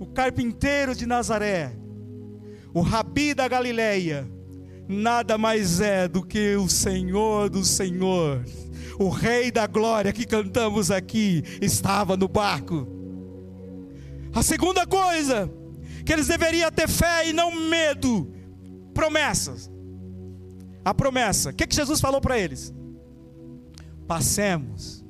O 0.00 0.06
carpinteiro 0.06 0.94
de 0.94 1.06
Nazaré, 1.06 1.76
o 2.74 2.80
rabi 2.80 3.34
da 3.34 3.46
Galileia, 3.46 4.28
nada 4.88 5.38
mais 5.38 5.80
é 5.80 6.08
do 6.08 6.24
que 6.24 6.56
o 6.56 6.68
Senhor 6.68 7.48
do 7.48 7.64
Senhor, 7.64 8.44
o 8.98 9.08
Rei 9.08 9.50
da 9.50 9.66
Glória 9.66 10.12
que 10.12 10.26
cantamos 10.26 10.90
aqui, 10.90 11.44
estava 11.60 12.16
no 12.16 12.26
barco. 12.26 12.86
A 14.34 14.42
segunda 14.42 14.86
coisa, 14.86 15.50
que 16.04 16.12
eles 16.12 16.26
deveriam 16.26 16.70
ter 16.70 16.88
fé 16.88 17.28
e 17.28 17.32
não 17.32 17.52
medo, 17.52 18.32
promessas. 18.92 19.70
A 20.84 20.92
promessa, 20.92 21.50
o 21.50 21.52
que, 21.52 21.66
que 21.66 21.76
Jesus 21.76 22.00
falou 22.00 22.20
para 22.20 22.38
eles? 22.38 22.72
Passemos. 24.08 25.04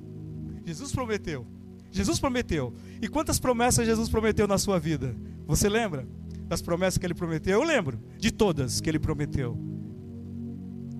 Jesus 0.67 0.93
prometeu. 0.93 1.47
Jesus 1.91 2.21
prometeu. 2.21 2.75
E 3.01 3.09
quantas 3.09 3.41
promessas 3.41 3.87
Jesus 3.87 4.11
prometeu 4.11 4.47
na 4.47 4.59
sua 4.59 4.79
vida? 4.79 5.17
Você 5.47 5.71
lembra? 5.71 6.07
das 6.49 6.63
promessas 6.63 6.97
que 6.99 7.07
ele 7.07 7.15
prometeu? 7.15 7.61
Eu 7.61 7.67
lembro 7.67 8.01
de 8.19 8.33
todas 8.33 8.81
que 8.81 8.89
ele 8.89 8.99
prometeu. 8.99 9.57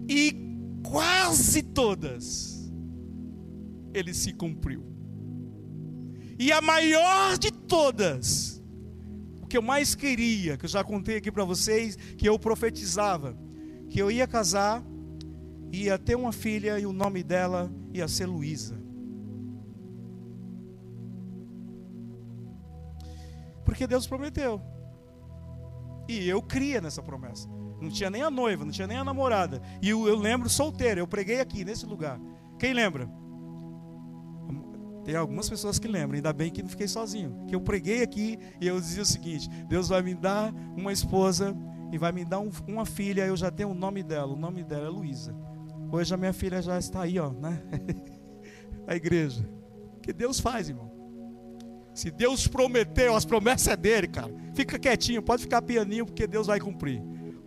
E 0.07 0.37
quase 0.83 1.63
todas 1.63 2.71
ele 3.95 4.13
se 4.13 4.33
cumpriu. 4.35 4.85
E 6.39 6.53
a 6.53 6.61
maior 6.61 7.37
de 7.39 7.51
todas, 7.51 8.63
o 9.41 9.47
que 9.47 9.57
eu 9.57 9.63
mais 9.63 9.95
queria, 9.95 10.57
que 10.57 10.67
eu 10.67 10.69
já 10.69 10.85
contei 10.85 11.17
aqui 11.17 11.33
para 11.33 11.45
vocês, 11.45 11.97
que 11.97 12.29
eu 12.29 12.39
profetizava, 12.39 13.37
que 13.89 14.01
eu 14.01 14.11
ia 14.11 14.27
casar, 14.27 14.85
ia 15.73 15.99
ter 15.99 16.17
uma 16.17 16.33
filha 16.33 16.79
e 16.79 16.87
o 16.87 16.93
nome 16.93 17.23
dela 17.23 17.71
ia 17.93 18.09
ser 18.09 18.27
Luísa. 18.27 18.79
Porque 23.65 23.87
Deus 23.87 24.07
prometeu. 24.07 24.61
E 26.09 26.27
eu 26.27 26.41
cria 26.41 26.81
nessa 26.81 27.03
promessa. 27.03 27.49
Não 27.81 27.91
tinha 27.91 28.09
nem 28.09 28.23
a 28.23 28.31
noiva, 28.31 28.65
não 28.65 28.73
tinha 28.73 28.87
nem 28.87 28.97
a 28.97 29.05
namorada. 29.05 29.61
E 29.83 29.91
eu, 29.91 30.09
eu 30.09 30.17
lembro 30.17 30.49
solteiro, 30.49 31.01
eu 31.01 31.07
preguei 31.07 31.41
aqui 31.41 31.65
nesse 31.65 31.85
lugar. 31.85 32.19
Quem 32.59 32.73
lembra? 32.73 33.09
Tem 35.05 35.15
algumas 35.15 35.49
pessoas 35.49 35.79
que 35.79 35.89
lembram, 35.89 36.17
ainda 36.17 36.33
bem 36.33 36.51
que 36.51 36.63
não 36.63 36.69
fiquei 36.69 36.89
sozinho. 36.89 37.47
Que 37.47 37.55
eu 37.55 37.61
preguei 37.61 38.03
aqui 38.03 38.39
e 38.61 38.67
eu 38.67 38.81
dizia 38.81 39.03
o 39.03 39.07
seguinte: 39.07 39.49
Deus 39.67 39.89
vai 39.89 40.03
me 40.03 40.15
dar 40.15 40.53
uma 40.77 40.93
esposa 40.93 41.57
e 41.93 41.99
vai 41.99 42.13
me 42.13 42.25
dar 42.25 42.41
um, 42.41 42.51
uma 42.67 42.85
filha. 42.85 43.27
Eu 43.27 43.37
já 43.37 43.51
tenho 43.51 43.71
o 43.71 43.75
nome 43.75 44.03
dela, 44.03 44.33
o 44.33 44.37
nome 44.37 44.65
dela 44.65 44.87
é 44.87 44.91
Luísa. 44.91 45.35
Hoje 45.91 46.13
a 46.13 46.17
minha 46.17 46.33
filha 46.33 46.61
já 46.61 46.79
está 46.79 47.03
aí, 47.03 47.19
ó, 47.19 47.31
né? 47.31 47.63
a 48.87 48.95
igreja. 48.95 49.49
Que 50.03 50.13
Deus 50.13 50.39
faz, 50.39 50.69
irmão. 50.69 50.91
Se 51.95 52.11
Deus 52.11 52.47
prometeu, 52.47 53.17
as 53.17 53.25
promessas 53.25 53.69
é 53.69 53.77
dele, 53.77 54.07
cara. 54.07 54.33
Fica 54.55 54.79
quietinho, 54.79 55.23
pode 55.23 55.43
ficar 55.43 55.63
pianinho, 55.63 56.07
porque 56.07 56.27
Deus 56.27 56.47
vai 56.47 56.61
cumprir. 56.61 57.03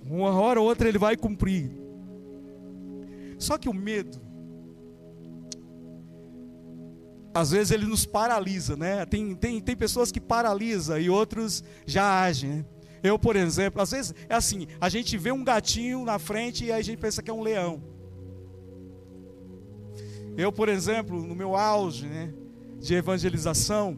Uma 0.05 0.31
hora 0.31 0.59
ou 0.59 0.67
outra 0.67 0.89
ele 0.89 0.97
vai 0.97 1.15
cumprir. 1.15 1.71
Só 3.37 3.57
que 3.57 3.69
o 3.69 3.73
medo, 3.73 4.19
às 7.33 7.51
vezes 7.51 7.71
ele 7.71 7.85
nos 7.85 8.05
paralisa, 8.05 8.75
né? 8.75 9.05
Tem, 9.05 9.33
tem, 9.35 9.61
tem 9.61 9.75
pessoas 9.75 10.11
que 10.11 10.19
paralisam 10.19 10.99
e 10.99 11.09
outros 11.09 11.63
já 11.85 12.23
agem. 12.23 12.49
Né? 12.49 12.65
Eu, 13.01 13.17
por 13.17 13.35
exemplo, 13.35 13.81
às 13.81 13.91
vezes 13.91 14.13
é 14.27 14.35
assim: 14.35 14.67
a 14.79 14.89
gente 14.89 15.17
vê 15.17 15.31
um 15.31 15.43
gatinho 15.43 16.03
na 16.03 16.19
frente 16.19 16.65
e 16.65 16.71
aí 16.71 16.79
a 16.79 16.83
gente 16.83 16.99
pensa 16.99 17.23
que 17.23 17.31
é 17.31 17.33
um 17.33 17.41
leão. 17.41 17.81
Eu, 20.37 20.51
por 20.51 20.69
exemplo, 20.69 21.21
no 21.21 21.35
meu 21.35 21.55
auge 21.55 22.07
né, 22.07 22.33
de 22.79 22.93
evangelização, 22.93 23.97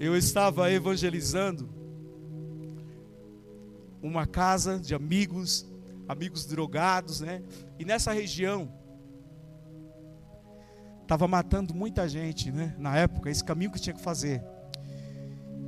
eu 0.00 0.16
estava 0.16 0.70
evangelizando 0.72 1.68
uma 4.02 4.26
casa 4.26 4.78
de 4.78 4.94
amigos, 4.94 5.70
amigos 6.08 6.46
drogados, 6.46 7.20
né? 7.20 7.42
E 7.78 7.84
nessa 7.84 8.12
região 8.12 8.72
estava 11.02 11.28
matando 11.28 11.74
muita 11.74 12.08
gente, 12.08 12.50
né? 12.50 12.74
Na 12.78 12.96
época, 12.96 13.30
esse 13.30 13.44
caminho 13.44 13.70
que 13.70 13.80
tinha 13.80 13.94
que 13.94 14.00
fazer. 14.00 14.42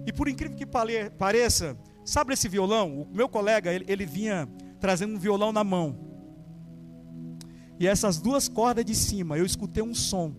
E 0.07 0.13
por 0.13 0.29
incrível 0.29 0.57
que 0.57 0.67
pareça, 0.67 1.77
sabe 2.05 2.33
esse 2.33 2.49
violão? 2.49 3.03
O 3.03 3.15
meu 3.15 3.29
colega, 3.29 3.73
ele, 3.73 3.85
ele 3.87 4.07
vinha 4.07 4.49
trazendo 4.81 5.15
um 5.15 5.19
violão 5.19 5.53
na 5.53 5.63
mão. 5.63 6.12
E 7.79 7.87
essas 7.87 8.19
duas 8.19 8.49
cordas 8.49 8.85
de 8.85 8.95
cima, 8.95 9.39
eu 9.39 9.45
escutei 9.45 9.83
um 9.83 9.95
som. 9.95 10.35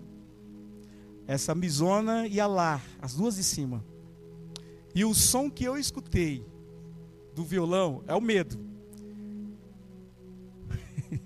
Essa 1.27 1.55
misona 1.55 2.27
e 2.27 2.39
a 2.39 2.47
lá, 2.47 2.81
as 3.01 3.13
duas 3.13 3.35
de 3.35 3.43
cima. 3.43 3.83
E 4.93 5.03
o 5.03 5.13
som 5.13 5.49
que 5.49 5.63
eu 5.63 5.77
escutei 5.77 6.45
do 7.33 7.43
violão 7.43 8.03
é 8.07 8.13
o 8.13 8.21
medo. 8.21 8.59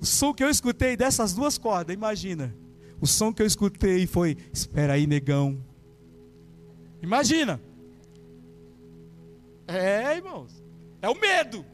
o 0.00 0.06
som 0.06 0.34
que 0.34 0.42
eu 0.42 0.50
escutei 0.50 0.96
dessas 0.96 1.32
duas 1.32 1.56
cordas, 1.58 1.94
imagina. 1.94 2.54
O 3.00 3.06
som 3.06 3.32
que 3.32 3.42
eu 3.42 3.46
escutei 3.46 4.06
foi: 4.06 4.36
Espera 4.52 4.94
aí, 4.94 5.06
negão. 5.06 5.62
Imagina. 7.02 7.60
É, 9.66 10.16
irmãos. 10.16 10.62
É 11.02 11.08
o 11.08 11.20
medo. 11.20 11.64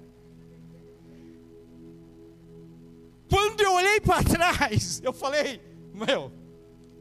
Quando 3.31 3.61
eu 3.61 3.73
olhei 3.75 4.01
para 4.01 4.23
trás, 4.25 5.01
eu 5.05 5.13
falei: 5.13 5.61
Meu, 5.95 6.33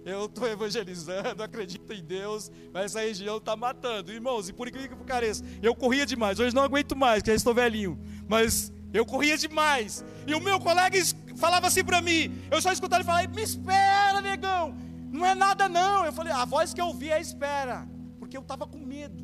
eu 0.06 0.26
estou 0.26 0.48
evangelizando, 0.48 1.42
acredito 1.44 1.92
em 1.92 2.04
Deus, 2.04 2.52
mas 2.72 2.86
essa 2.86 3.02
região 3.02 3.38
está 3.38 3.56
matando. 3.56 4.12
Irmãos, 4.12 4.48
e 4.48 4.54
por 4.54 4.68
incrível 4.68 4.96
que 4.96 5.04
pareça, 5.04 5.44
eu 5.62 5.76
corria 5.76 6.06
demais. 6.06 6.40
Hoje 6.40 6.56
não 6.56 6.64
aguento 6.64 6.96
mais, 6.96 7.20
porque 7.20 7.32
já 7.32 7.36
estou 7.36 7.54
velhinho. 7.54 8.00
Mas 8.28 8.72
Eu 8.92 9.06
corria 9.06 9.38
demais. 9.38 10.04
E 10.26 10.34
o 10.34 10.40
meu 10.40 10.60
colega 10.60 10.98
falava 11.38 11.68
assim 11.68 11.84
para 11.84 12.02
mim. 12.02 12.36
Eu 12.50 12.62
só 12.62 12.72
escutava 12.72 13.02
ele 13.02 13.08
falar: 13.08 13.28
Me 13.28 13.44
espera, 13.44 14.22
negão. 14.22 14.76
Não 15.12 15.26
é 15.26 15.36
nada, 15.36 15.70
não. 15.70 16.06
Eu 16.06 16.14
falei: 16.14 16.34
A 16.34 16.46
voz 16.46 16.74
que 16.74 16.82
eu 16.82 16.88
ouvi 16.88 17.10
é 17.10 17.20
espera. 17.20 17.88
Porque 18.18 18.36
eu 18.36 18.42
estava 18.42 18.66
com 18.66 18.80
medo. 18.80 19.24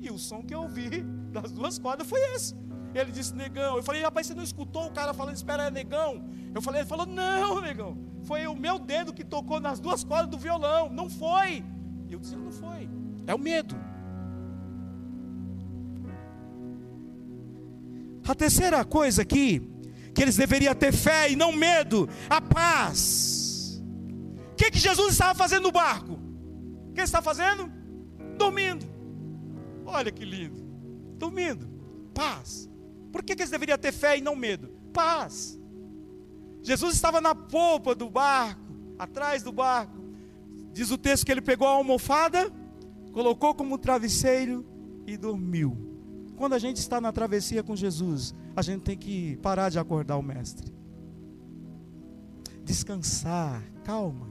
E 0.00 0.10
o 0.10 0.18
som 0.18 0.42
que 0.42 0.54
eu 0.54 0.62
ouvi 0.62 1.02
das 1.32 1.52
duas 1.52 1.78
cordas 1.78 2.08
foi 2.08 2.20
esse. 2.34 2.54
Ele 2.94 3.12
disse, 3.12 3.34
negão. 3.34 3.76
Eu 3.76 3.82
falei, 3.82 4.02
rapaz, 4.02 4.26
você 4.26 4.34
não 4.34 4.42
escutou 4.42 4.86
o 4.86 4.90
cara 4.90 5.12
falando, 5.12 5.36
espera, 5.36 5.64
é 5.64 5.70
negão? 5.70 6.24
Eu 6.54 6.62
falei, 6.62 6.80
ele 6.80 6.88
falou, 6.88 7.06
não, 7.06 7.60
negão. 7.60 7.98
Foi 8.24 8.46
o 8.46 8.54
meu 8.54 8.78
dedo 8.78 9.12
que 9.12 9.24
tocou 9.24 9.60
nas 9.60 9.78
duas 9.78 10.02
cordas 10.04 10.30
do 10.30 10.38
violão. 10.38 10.90
Não 10.90 11.08
foi. 11.08 11.64
Eu 12.10 12.18
disse, 12.18 12.36
não 12.36 12.50
foi. 12.50 12.88
É 13.26 13.34
o 13.34 13.38
medo. 13.38 13.76
A 18.26 18.34
terceira 18.34 18.84
coisa 18.84 19.22
aqui, 19.22 19.62
que 20.14 20.22
eles 20.22 20.36
deveriam 20.36 20.74
ter 20.74 20.92
fé 20.92 21.30
e 21.30 21.36
não 21.36 21.52
medo, 21.52 22.08
a 22.28 22.40
paz. 22.40 23.82
O 24.52 24.54
que, 24.54 24.70
que 24.70 24.78
Jesus 24.78 25.12
estava 25.12 25.34
fazendo 25.34 25.62
no 25.62 25.72
barco? 25.72 26.12
O 26.12 26.92
que 26.92 27.00
ele 27.00 27.04
estava 27.04 27.24
fazendo? 27.24 27.70
Dormindo. 28.36 28.86
Olha 29.86 30.12
que 30.12 30.24
lindo. 30.24 30.60
Dormindo. 31.16 31.66
Paz. 32.12 32.67
Por 33.12 33.22
que, 33.22 33.34
que 33.34 33.42
eles 33.42 33.50
deveriam 33.50 33.78
ter 33.78 33.92
fé 33.92 34.18
e 34.18 34.20
não 34.20 34.36
medo? 34.36 34.68
Paz. 34.92 35.58
Jesus 36.62 36.94
estava 36.94 37.20
na 37.20 37.34
polpa 37.34 37.94
do 37.94 38.10
barco, 38.10 38.60
atrás 38.98 39.42
do 39.42 39.52
barco. 39.52 39.98
Diz 40.72 40.90
o 40.90 40.98
texto 40.98 41.24
que 41.24 41.32
ele 41.32 41.40
pegou 41.40 41.66
a 41.66 41.72
almofada, 41.72 42.52
colocou 43.12 43.54
como 43.54 43.78
travesseiro 43.78 44.66
e 45.06 45.16
dormiu. 45.16 45.76
Quando 46.36 46.52
a 46.52 46.58
gente 46.58 46.76
está 46.76 47.00
na 47.00 47.10
travessia 47.10 47.62
com 47.62 47.74
Jesus, 47.74 48.34
a 48.54 48.62
gente 48.62 48.82
tem 48.82 48.96
que 48.96 49.36
parar 49.38 49.70
de 49.70 49.78
acordar 49.78 50.16
o 50.16 50.22
Mestre. 50.22 50.72
Descansar, 52.62 53.62
calma. 53.82 54.28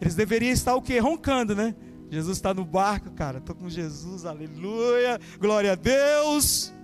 Eles 0.00 0.14
deveriam 0.14 0.52
estar 0.52 0.74
o 0.74 0.82
quê? 0.82 0.98
Roncando, 0.98 1.54
né? 1.54 1.76
Jesus 2.10 2.38
está 2.38 2.52
no 2.52 2.64
barco, 2.64 3.12
cara. 3.12 3.38
Estou 3.38 3.54
com 3.54 3.68
Jesus, 3.68 4.24
aleluia, 4.24 5.20
glória 5.38 5.72
a 5.72 5.74
Deus. 5.76 6.74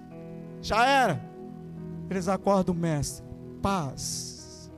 Já 0.61 0.87
era. 0.87 1.23
Eles 2.11 2.29
acordam 2.29 2.75
Mestre. 2.75 3.25
Paz. 3.63 4.71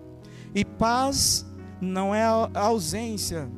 E 0.55 0.65
paz 0.65 1.47
não 1.81 2.15
é 2.15 2.25
a 2.25 2.51
ausência 2.55 3.49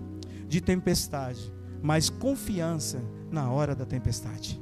de 0.46 0.60
tempestade, 0.60 1.52
mas 1.82 2.10
confiança 2.10 3.02
na 3.30 3.50
hora 3.50 3.74
da 3.74 3.86
tempestade. 3.86 4.60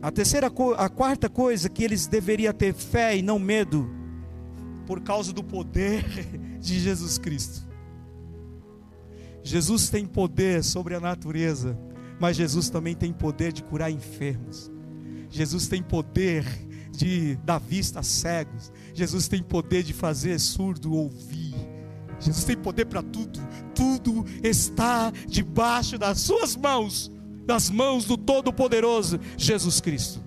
A 0.00 0.12
terceira, 0.12 0.48
a 0.76 0.88
quarta 0.88 1.28
coisa 1.28 1.68
que 1.68 1.82
eles 1.82 2.06
deveriam 2.06 2.52
ter 2.52 2.72
fé 2.72 3.16
e 3.16 3.22
não 3.22 3.38
medo, 3.38 3.88
por 4.86 5.00
causa 5.00 5.32
do 5.32 5.42
poder 5.42 6.04
de 6.60 6.78
Jesus 6.78 7.18
Cristo. 7.18 7.66
Jesus 9.42 9.88
tem 9.88 10.06
poder 10.06 10.62
sobre 10.62 10.94
a 10.94 11.00
natureza, 11.00 11.78
mas 12.18 12.36
Jesus 12.36 12.68
também 12.68 12.94
tem 12.94 13.12
poder 13.12 13.52
de 13.52 13.62
curar 13.62 13.90
enfermos. 13.90 14.70
Jesus 15.30 15.68
tem 15.68 15.82
poder 15.82 16.44
de 16.90 17.36
dar 17.44 17.58
vista 17.58 18.00
a 18.00 18.02
cegos. 18.02 18.72
Jesus 18.92 19.28
tem 19.28 19.42
poder 19.42 19.82
de 19.82 19.92
fazer 19.92 20.38
surdo 20.38 20.94
ouvir. 20.94 21.54
Jesus 22.18 22.44
tem 22.44 22.56
poder 22.56 22.86
para 22.86 23.02
tudo. 23.02 23.38
Tudo 23.74 24.24
está 24.42 25.12
debaixo 25.26 25.96
das 25.96 26.18
suas 26.18 26.56
mãos, 26.56 27.12
das 27.46 27.70
mãos 27.70 28.04
do 28.04 28.16
Todo-Poderoso 28.16 29.20
Jesus 29.36 29.80
Cristo. 29.80 30.20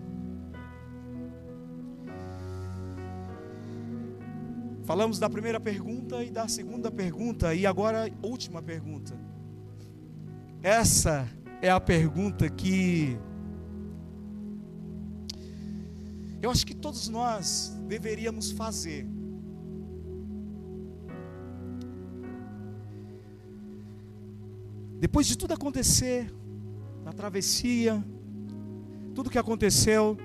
Falamos 4.86 5.20
da 5.20 5.30
primeira 5.30 5.60
pergunta 5.60 6.24
e 6.24 6.30
da 6.30 6.48
segunda 6.48 6.90
pergunta, 6.90 7.54
e 7.54 7.66
agora 7.66 8.12
última 8.22 8.62
pergunta. 8.62 9.14
Essa 10.64 11.28
é 11.62 11.70
a 11.70 11.80
pergunta 11.80 12.50
que 12.50 13.18
eu 16.42 16.50
acho 16.50 16.66
que 16.66 16.74
todos 16.74 17.08
nós 17.08 17.72
deveríamos 17.88 18.52
fazer. 18.52 19.08
Depois 25.00 25.28
de 25.28 25.38
tudo 25.38 25.54
acontecer, 25.54 26.34
na 27.04 27.14
travessia, 27.14 28.04
tudo 29.14 29.30
que 29.30 29.38
aconteceu, 29.38 30.18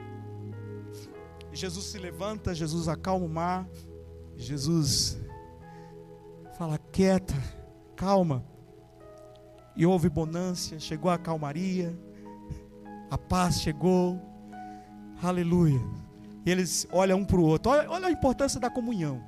Jesus 1.53 1.87
se 1.87 1.99
levanta, 1.99 2.55
Jesus 2.55 2.89
acalma 2.89 3.27
o 3.27 3.29
mar, 3.29 3.69
Jesus 4.37 5.19
fala: 6.57 6.79
quieta, 6.79 7.35
calma. 7.95 8.56
E 9.77 9.85
houve 9.85 10.09
bonância, 10.09 10.79
chegou 10.81 11.11
a 11.11 11.19
calmaria, 11.19 11.99
a 13.11 13.19
paz 13.19 13.61
chegou, 13.61 14.21
aleluia. 15.23 15.81
E 16.45 16.51
eles 16.51 16.87
olham 16.91 17.19
um 17.19 17.25
para 17.25 17.37
o 17.37 17.45
outro. 17.45 17.73
Olha, 17.73 17.91
olha 17.91 18.07
a 18.07 18.11
importância 18.11 18.59
da 18.59 18.71
comunhão. 18.71 19.23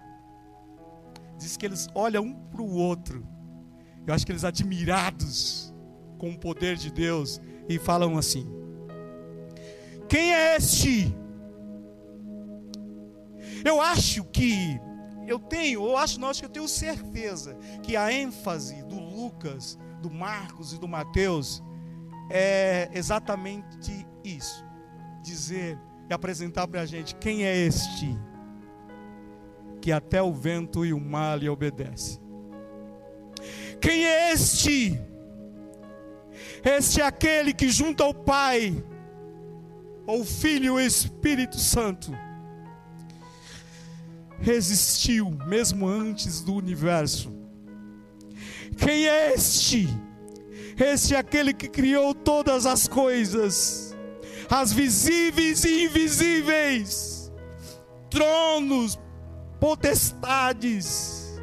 Diz 1.37 1.57
que 1.57 1.67
eles 1.67 1.89
olham 1.95 2.25
um 2.25 2.35
para 2.35 2.63
o 2.63 2.75
outro. 2.75 3.27
Eu 4.07 4.15
acho 4.15 4.25
que 4.25 4.33
eles 4.33 4.45
admirados 4.45 5.75
com 6.17 6.31
o 6.31 6.39
poder 6.39 6.77
de 6.77 6.91
Deus 6.91 7.41
e 7.69 7.79
falam 7.79 8.17
assim: 8.17 8.47
Quem 10.09 10.33
é 10.33 10.57
este? 10.57 11.15
Eu 13.65 13.81
acho 13.81 14.25
que 14.25 14.81
eu 15.27 15.39
tenho, 15.39 15.85
eu 15.85 15.97
acho 15.97 16.19
nós 16.19 16.41
que 16.41 16.47
eu 16.47 16.51
tenho 16.51 16.67
certeza 16.67 17.55
que 17.83 17.97
a 17.97 18.11
ênfase 18.11 18.83
do 18.85 18.99
Lucas, 18.99 19.79
do 19.99 20.11
Marcos 20.11 20.73
e 20.73 20.79
do 20.79 20.89
Mateus 20.89 21.63
é 22.31 22.91
exatamente 22.93 24.07
isso: 24.25 24.65
dizer 25.23 25.79
e 26.09 26.15
apresentar 26.15 26.67
para 26.67 26.81
a 26.81 26.87
gente 26.87 27.15
quem 27.17 27.45
é 27.45 27.57
este 27.57 28.19
que 29.81 29.93
até 29.93 30.21
o 30.21 30.33
vento 30.33 30.85
e 30.85 30.93
o 30.93 31.01
mar 31.01 31.39
lhe 31.39 31.49
obedece. 31.49 32.21
Quem 33.81 34.05
é 34.05 34.33
este? 34.33 34.99
Este 36.65 37.01
é 37.01 37.05
aquele 37.05 37.53
que 37.53 37.71
junto 37.71 38.03
ao 38.03 38.13
Pai, 38.13 38.85
ao 40.07 40.25
Filho 40.25 40.65
e 40.65 40.69
ao 40.69 40.81
Espírito 40.81 41.59
Santo, 41.59 42.13
resistiu 44.41 45.31
mesmo 45.47 45.87
antes 45.87 46.41
do 46.41 46.55
universo. 46.55 47.38
Quem 48.79 49.07
é 49.09 49.35
este? 49.35 49.89
Este 50.79 51.15
é 51.15 51.19
aquele 51.19 51.53
que 51.53 51.69
criou 51.69 52.15
todas 52.15 52.65
as 52.65 52.87
coisas 52.89 53.89
as 54.49 54.73
visíveis 54.73 55.65
e 55.65 55.85
invisíveis, 55.85 57.31
tronos, 58.11 58.99
potestades. 59.61 61.39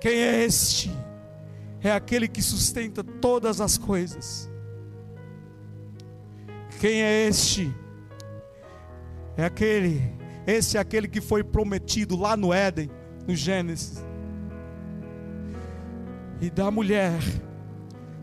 Quem 0.00 0.14
é 0.14 0.44
este? 0.44 0.90
É 1.80 1.92
aquele 1.92 2.26
que 2.26 2.42
sustenta 2.42 3.04
todas 3.04 3.60
as 3.60 3.78
coisas. 3.78 4.50
Quem 6.80 7.02
é 7.02 7.28
este? 7.28 7.72
É 9.36 9.44
aquele, 9.44 10.02
esse 10.46 10.76
é 10.76 10.80
aquele 10.80 11.06
que 11.06 11.20
foi 11.20 11.44
prometido 11.44 12.16
lá 12.16 12.36
no 12.36 12.52
Éden, 12.52 12.90
no 13.26 13.36
Gênesis. 13.36 14.04
E 16.42 16.50
da 16.50 16.72
mulher 16.72 17.20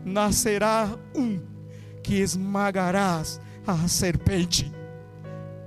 nascerá 0.04 0.94
um 1.16 1.40
que 2.02 2.16
esmagarás 2.16 3.40
a 3.66 3.88
serpente. 3.88 4.70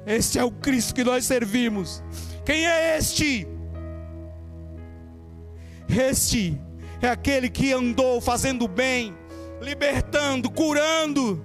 Este 0.06 0.38
é 0.38 0.44
o 0.44 0.52
Cristo 0.52 0.94
que 0.94 1.04
nós 1.04 1.26
servimos. 1.26 2.04
Quem 2.46 2.68
é 2.68 2.96
este? 2.96 3.48
Este 5.90 6.62
é 7.02 7.10
aquele 7.10 7.50
que 7.50 7.74
andou 7.74 8.22
fazendo 8.22 8.68
bem, 8.68 9.18
libertando, 9.60 10.48
curando. 10.52 11.44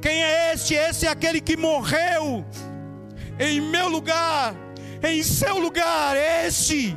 Quem 0.00 0.22
é 0.22 0.54
este? 0.54 0.74
Esse 0.74 1.06
é 1.06 1.08
aquele 1.08 1.40
que 1.40 1.56
morreu 1.56 2.44
em 3.40 3.60
meu 3.60 3.88
lugar, 3.88 4.54
em 5.02 5.20
seu 5.20 5.58
lugar. 5.58 6.16
Este 6.16 6.96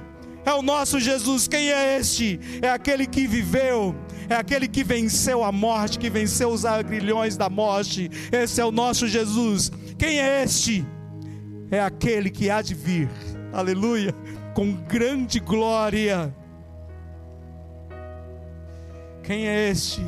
é 0.49 0.53
o 0.53 0.61
nosso 0.61 0.99
Jesus. 0.99 1.47
Quem 1.47 1.71
é 1.71 1.97
este? 1.99 2.39
É 2.61 2.69
aquele 2.69 3.05
que 3.05 3.27
viveu 3.27 3.95
é 4.29 4.35
aquele 4.35 4.67
que 4.67 4.83
venceu 4.83 5.43
a 5.43 5.51
morte, 5.51 5.97
que 5.97 6.09
venceu 6.09 6.49
os 6.49 6.65
agrilhões 6.65 7.37
da 7.37 7.49
morte. 7.49 8.09
Esse 8.31 8.59
é 8.59 8.65
o 8.65 8.71
nosso 8.71 9.07
Jesus. 9.07 9.71
Quem 9.97 10.19
é 10.19 10.43
este? 10.43 10.85
É 11.71 11.79
aquele 11.79 12.29
que 12.29 12.49
há 12.49 12.61
de 12.61 12.73
vir, 12.73 13.09
aleluia, 13.53 14.13
com 14.53 14.73
grande 14.73 15.39
glória. 15.39 16.33
Quem 19.23 19.47
é 19.47 19.69
este? 19.69 20.03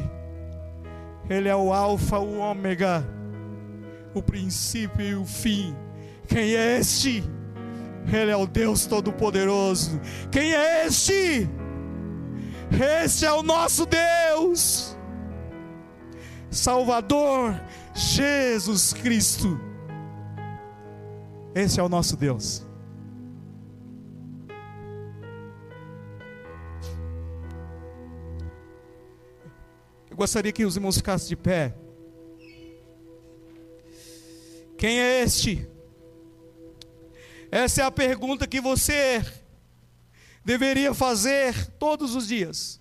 Ele 1.30 1.48
é 1.48 1.56
o 1.56 1.72
Alfa, 1.72 2.20
o 2.20 2.40
Ômega, 2.40 3.08
o 4.14 4.22
princípio 4.22 5.06
e 5.06 5.16
o 5.16 5.26
fim. 5.26 5.76
Quem 6.28 6.56
é 6.56 6.78
este? 6.80 7.24
Ele 8.08 8.32
é 8.32 8.36
o 8.36 8.48
Deus 8.48 8.86
Todo-Poderoso. 8.86 10.00
Quem 10.32 10.54
é 10.54 10.86
este? 10.86 11.50
Este 12.72 13.26
é 13.26 13.32
o 13.32 13.42
nosso 13.42 13.86
Deus, 13.86 14.96
Salvador 16.52 17.60
Jesus 17.96 18.94
Cristo. 18.94 19.60
Esse 21.54 21.80
é 21.80 21.84
o 21.84 21.90
nosso 21.90 22.16
Deus. 22.16 22.64
Eu 30.10 30.16
gostaria 30.16 30.52
que 30.52 30.64
os 30.64 30.76
irmãos 30.76 30.98
ficassem 30.98 31.30
de 31.30 31.36
pé. 31.36 31.76
Quem 34.78 35.00
é 35.00 35.24
este? 35.24 35.69
Essa 37.52 37.82
é 37.82 37.86
a 37.86 37.92
pergunta 37.92 38.48
que 38.48 38.62
você 38.62 39.26
deveria 40.46 40.94
fazer 40.94 41.68
todos 41.80 42.16
os 42.16 42.28
dias. 42.28 42.80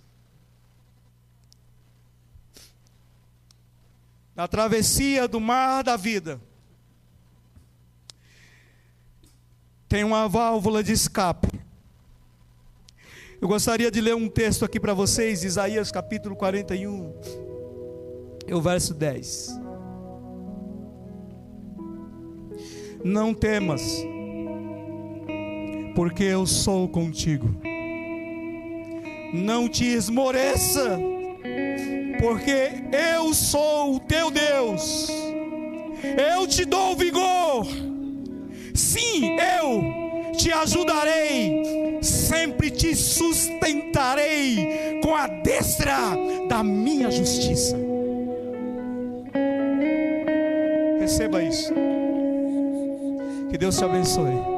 Na 4.35 4.47
travessia 4.47 5.27
do 5.27 5.39
mar 5.39 5.83
da 5.83 5.97
vida, 5.97 6.39
tem 9.87 10.03
uma 10.03 10.27
válvula 10.29 10.83
de 10.83 10.93
escape. 10.93 11.59
Eu 13.41 13.47
gostaria 13.47 13.89
de 13.89 13.99
ler 13.99 14.15
um 14.15 14.29
texto 14.29 14.63
aqui 14.63 14.79
para 14.79 14.93
vocês, 14.93 15.43
Isaías 15.43 15.91
capítulo 15.91 16.35
41, 16.35 17.13
e 18.47 18.53
o 18.53 18.61
verso 18.61 18.93
10. 18.93 19.59
Não 23.03 23.33
temas, 23.33 23.81
porque 25.99 26.23
eu 26.23 26.47
sou 26.47 26.87
contigo. 26.87 27.53
Não 29.33 29.67
te 29.67 29.83
esmoreça, 29.83 30.97
porque 32.21 32.71
eu 33.17 33.33
sou 33.33 33.95
o 33.95 33.99
teu 33.99 34.31
Deus. 34.31 35.09
Eu 36.17 36.47
te 36.47 36.63
dou 36.63 36.95
vigor. 36.95 37.67
Sim, 38.73 39.35
eu 39.59 40.31
te 40.37 40.53
ajudarei, 40.53 41.99
sempre 42.01 42.71
te 42.71 42.95
sustentarei 42.95 45.01
com 45.03 45.13
a 45.13 45.27
destra 45.27 45.97
da 46.47 46.63
minha 46.63 47.11
justiça. 47.11 47.75
Receba 50.97 51.43
isso. 51.43 51.73
Que 53.51 53.57
Deus 53.57 53.77
te 53.77 53.83
abençoe. 53.83 54.48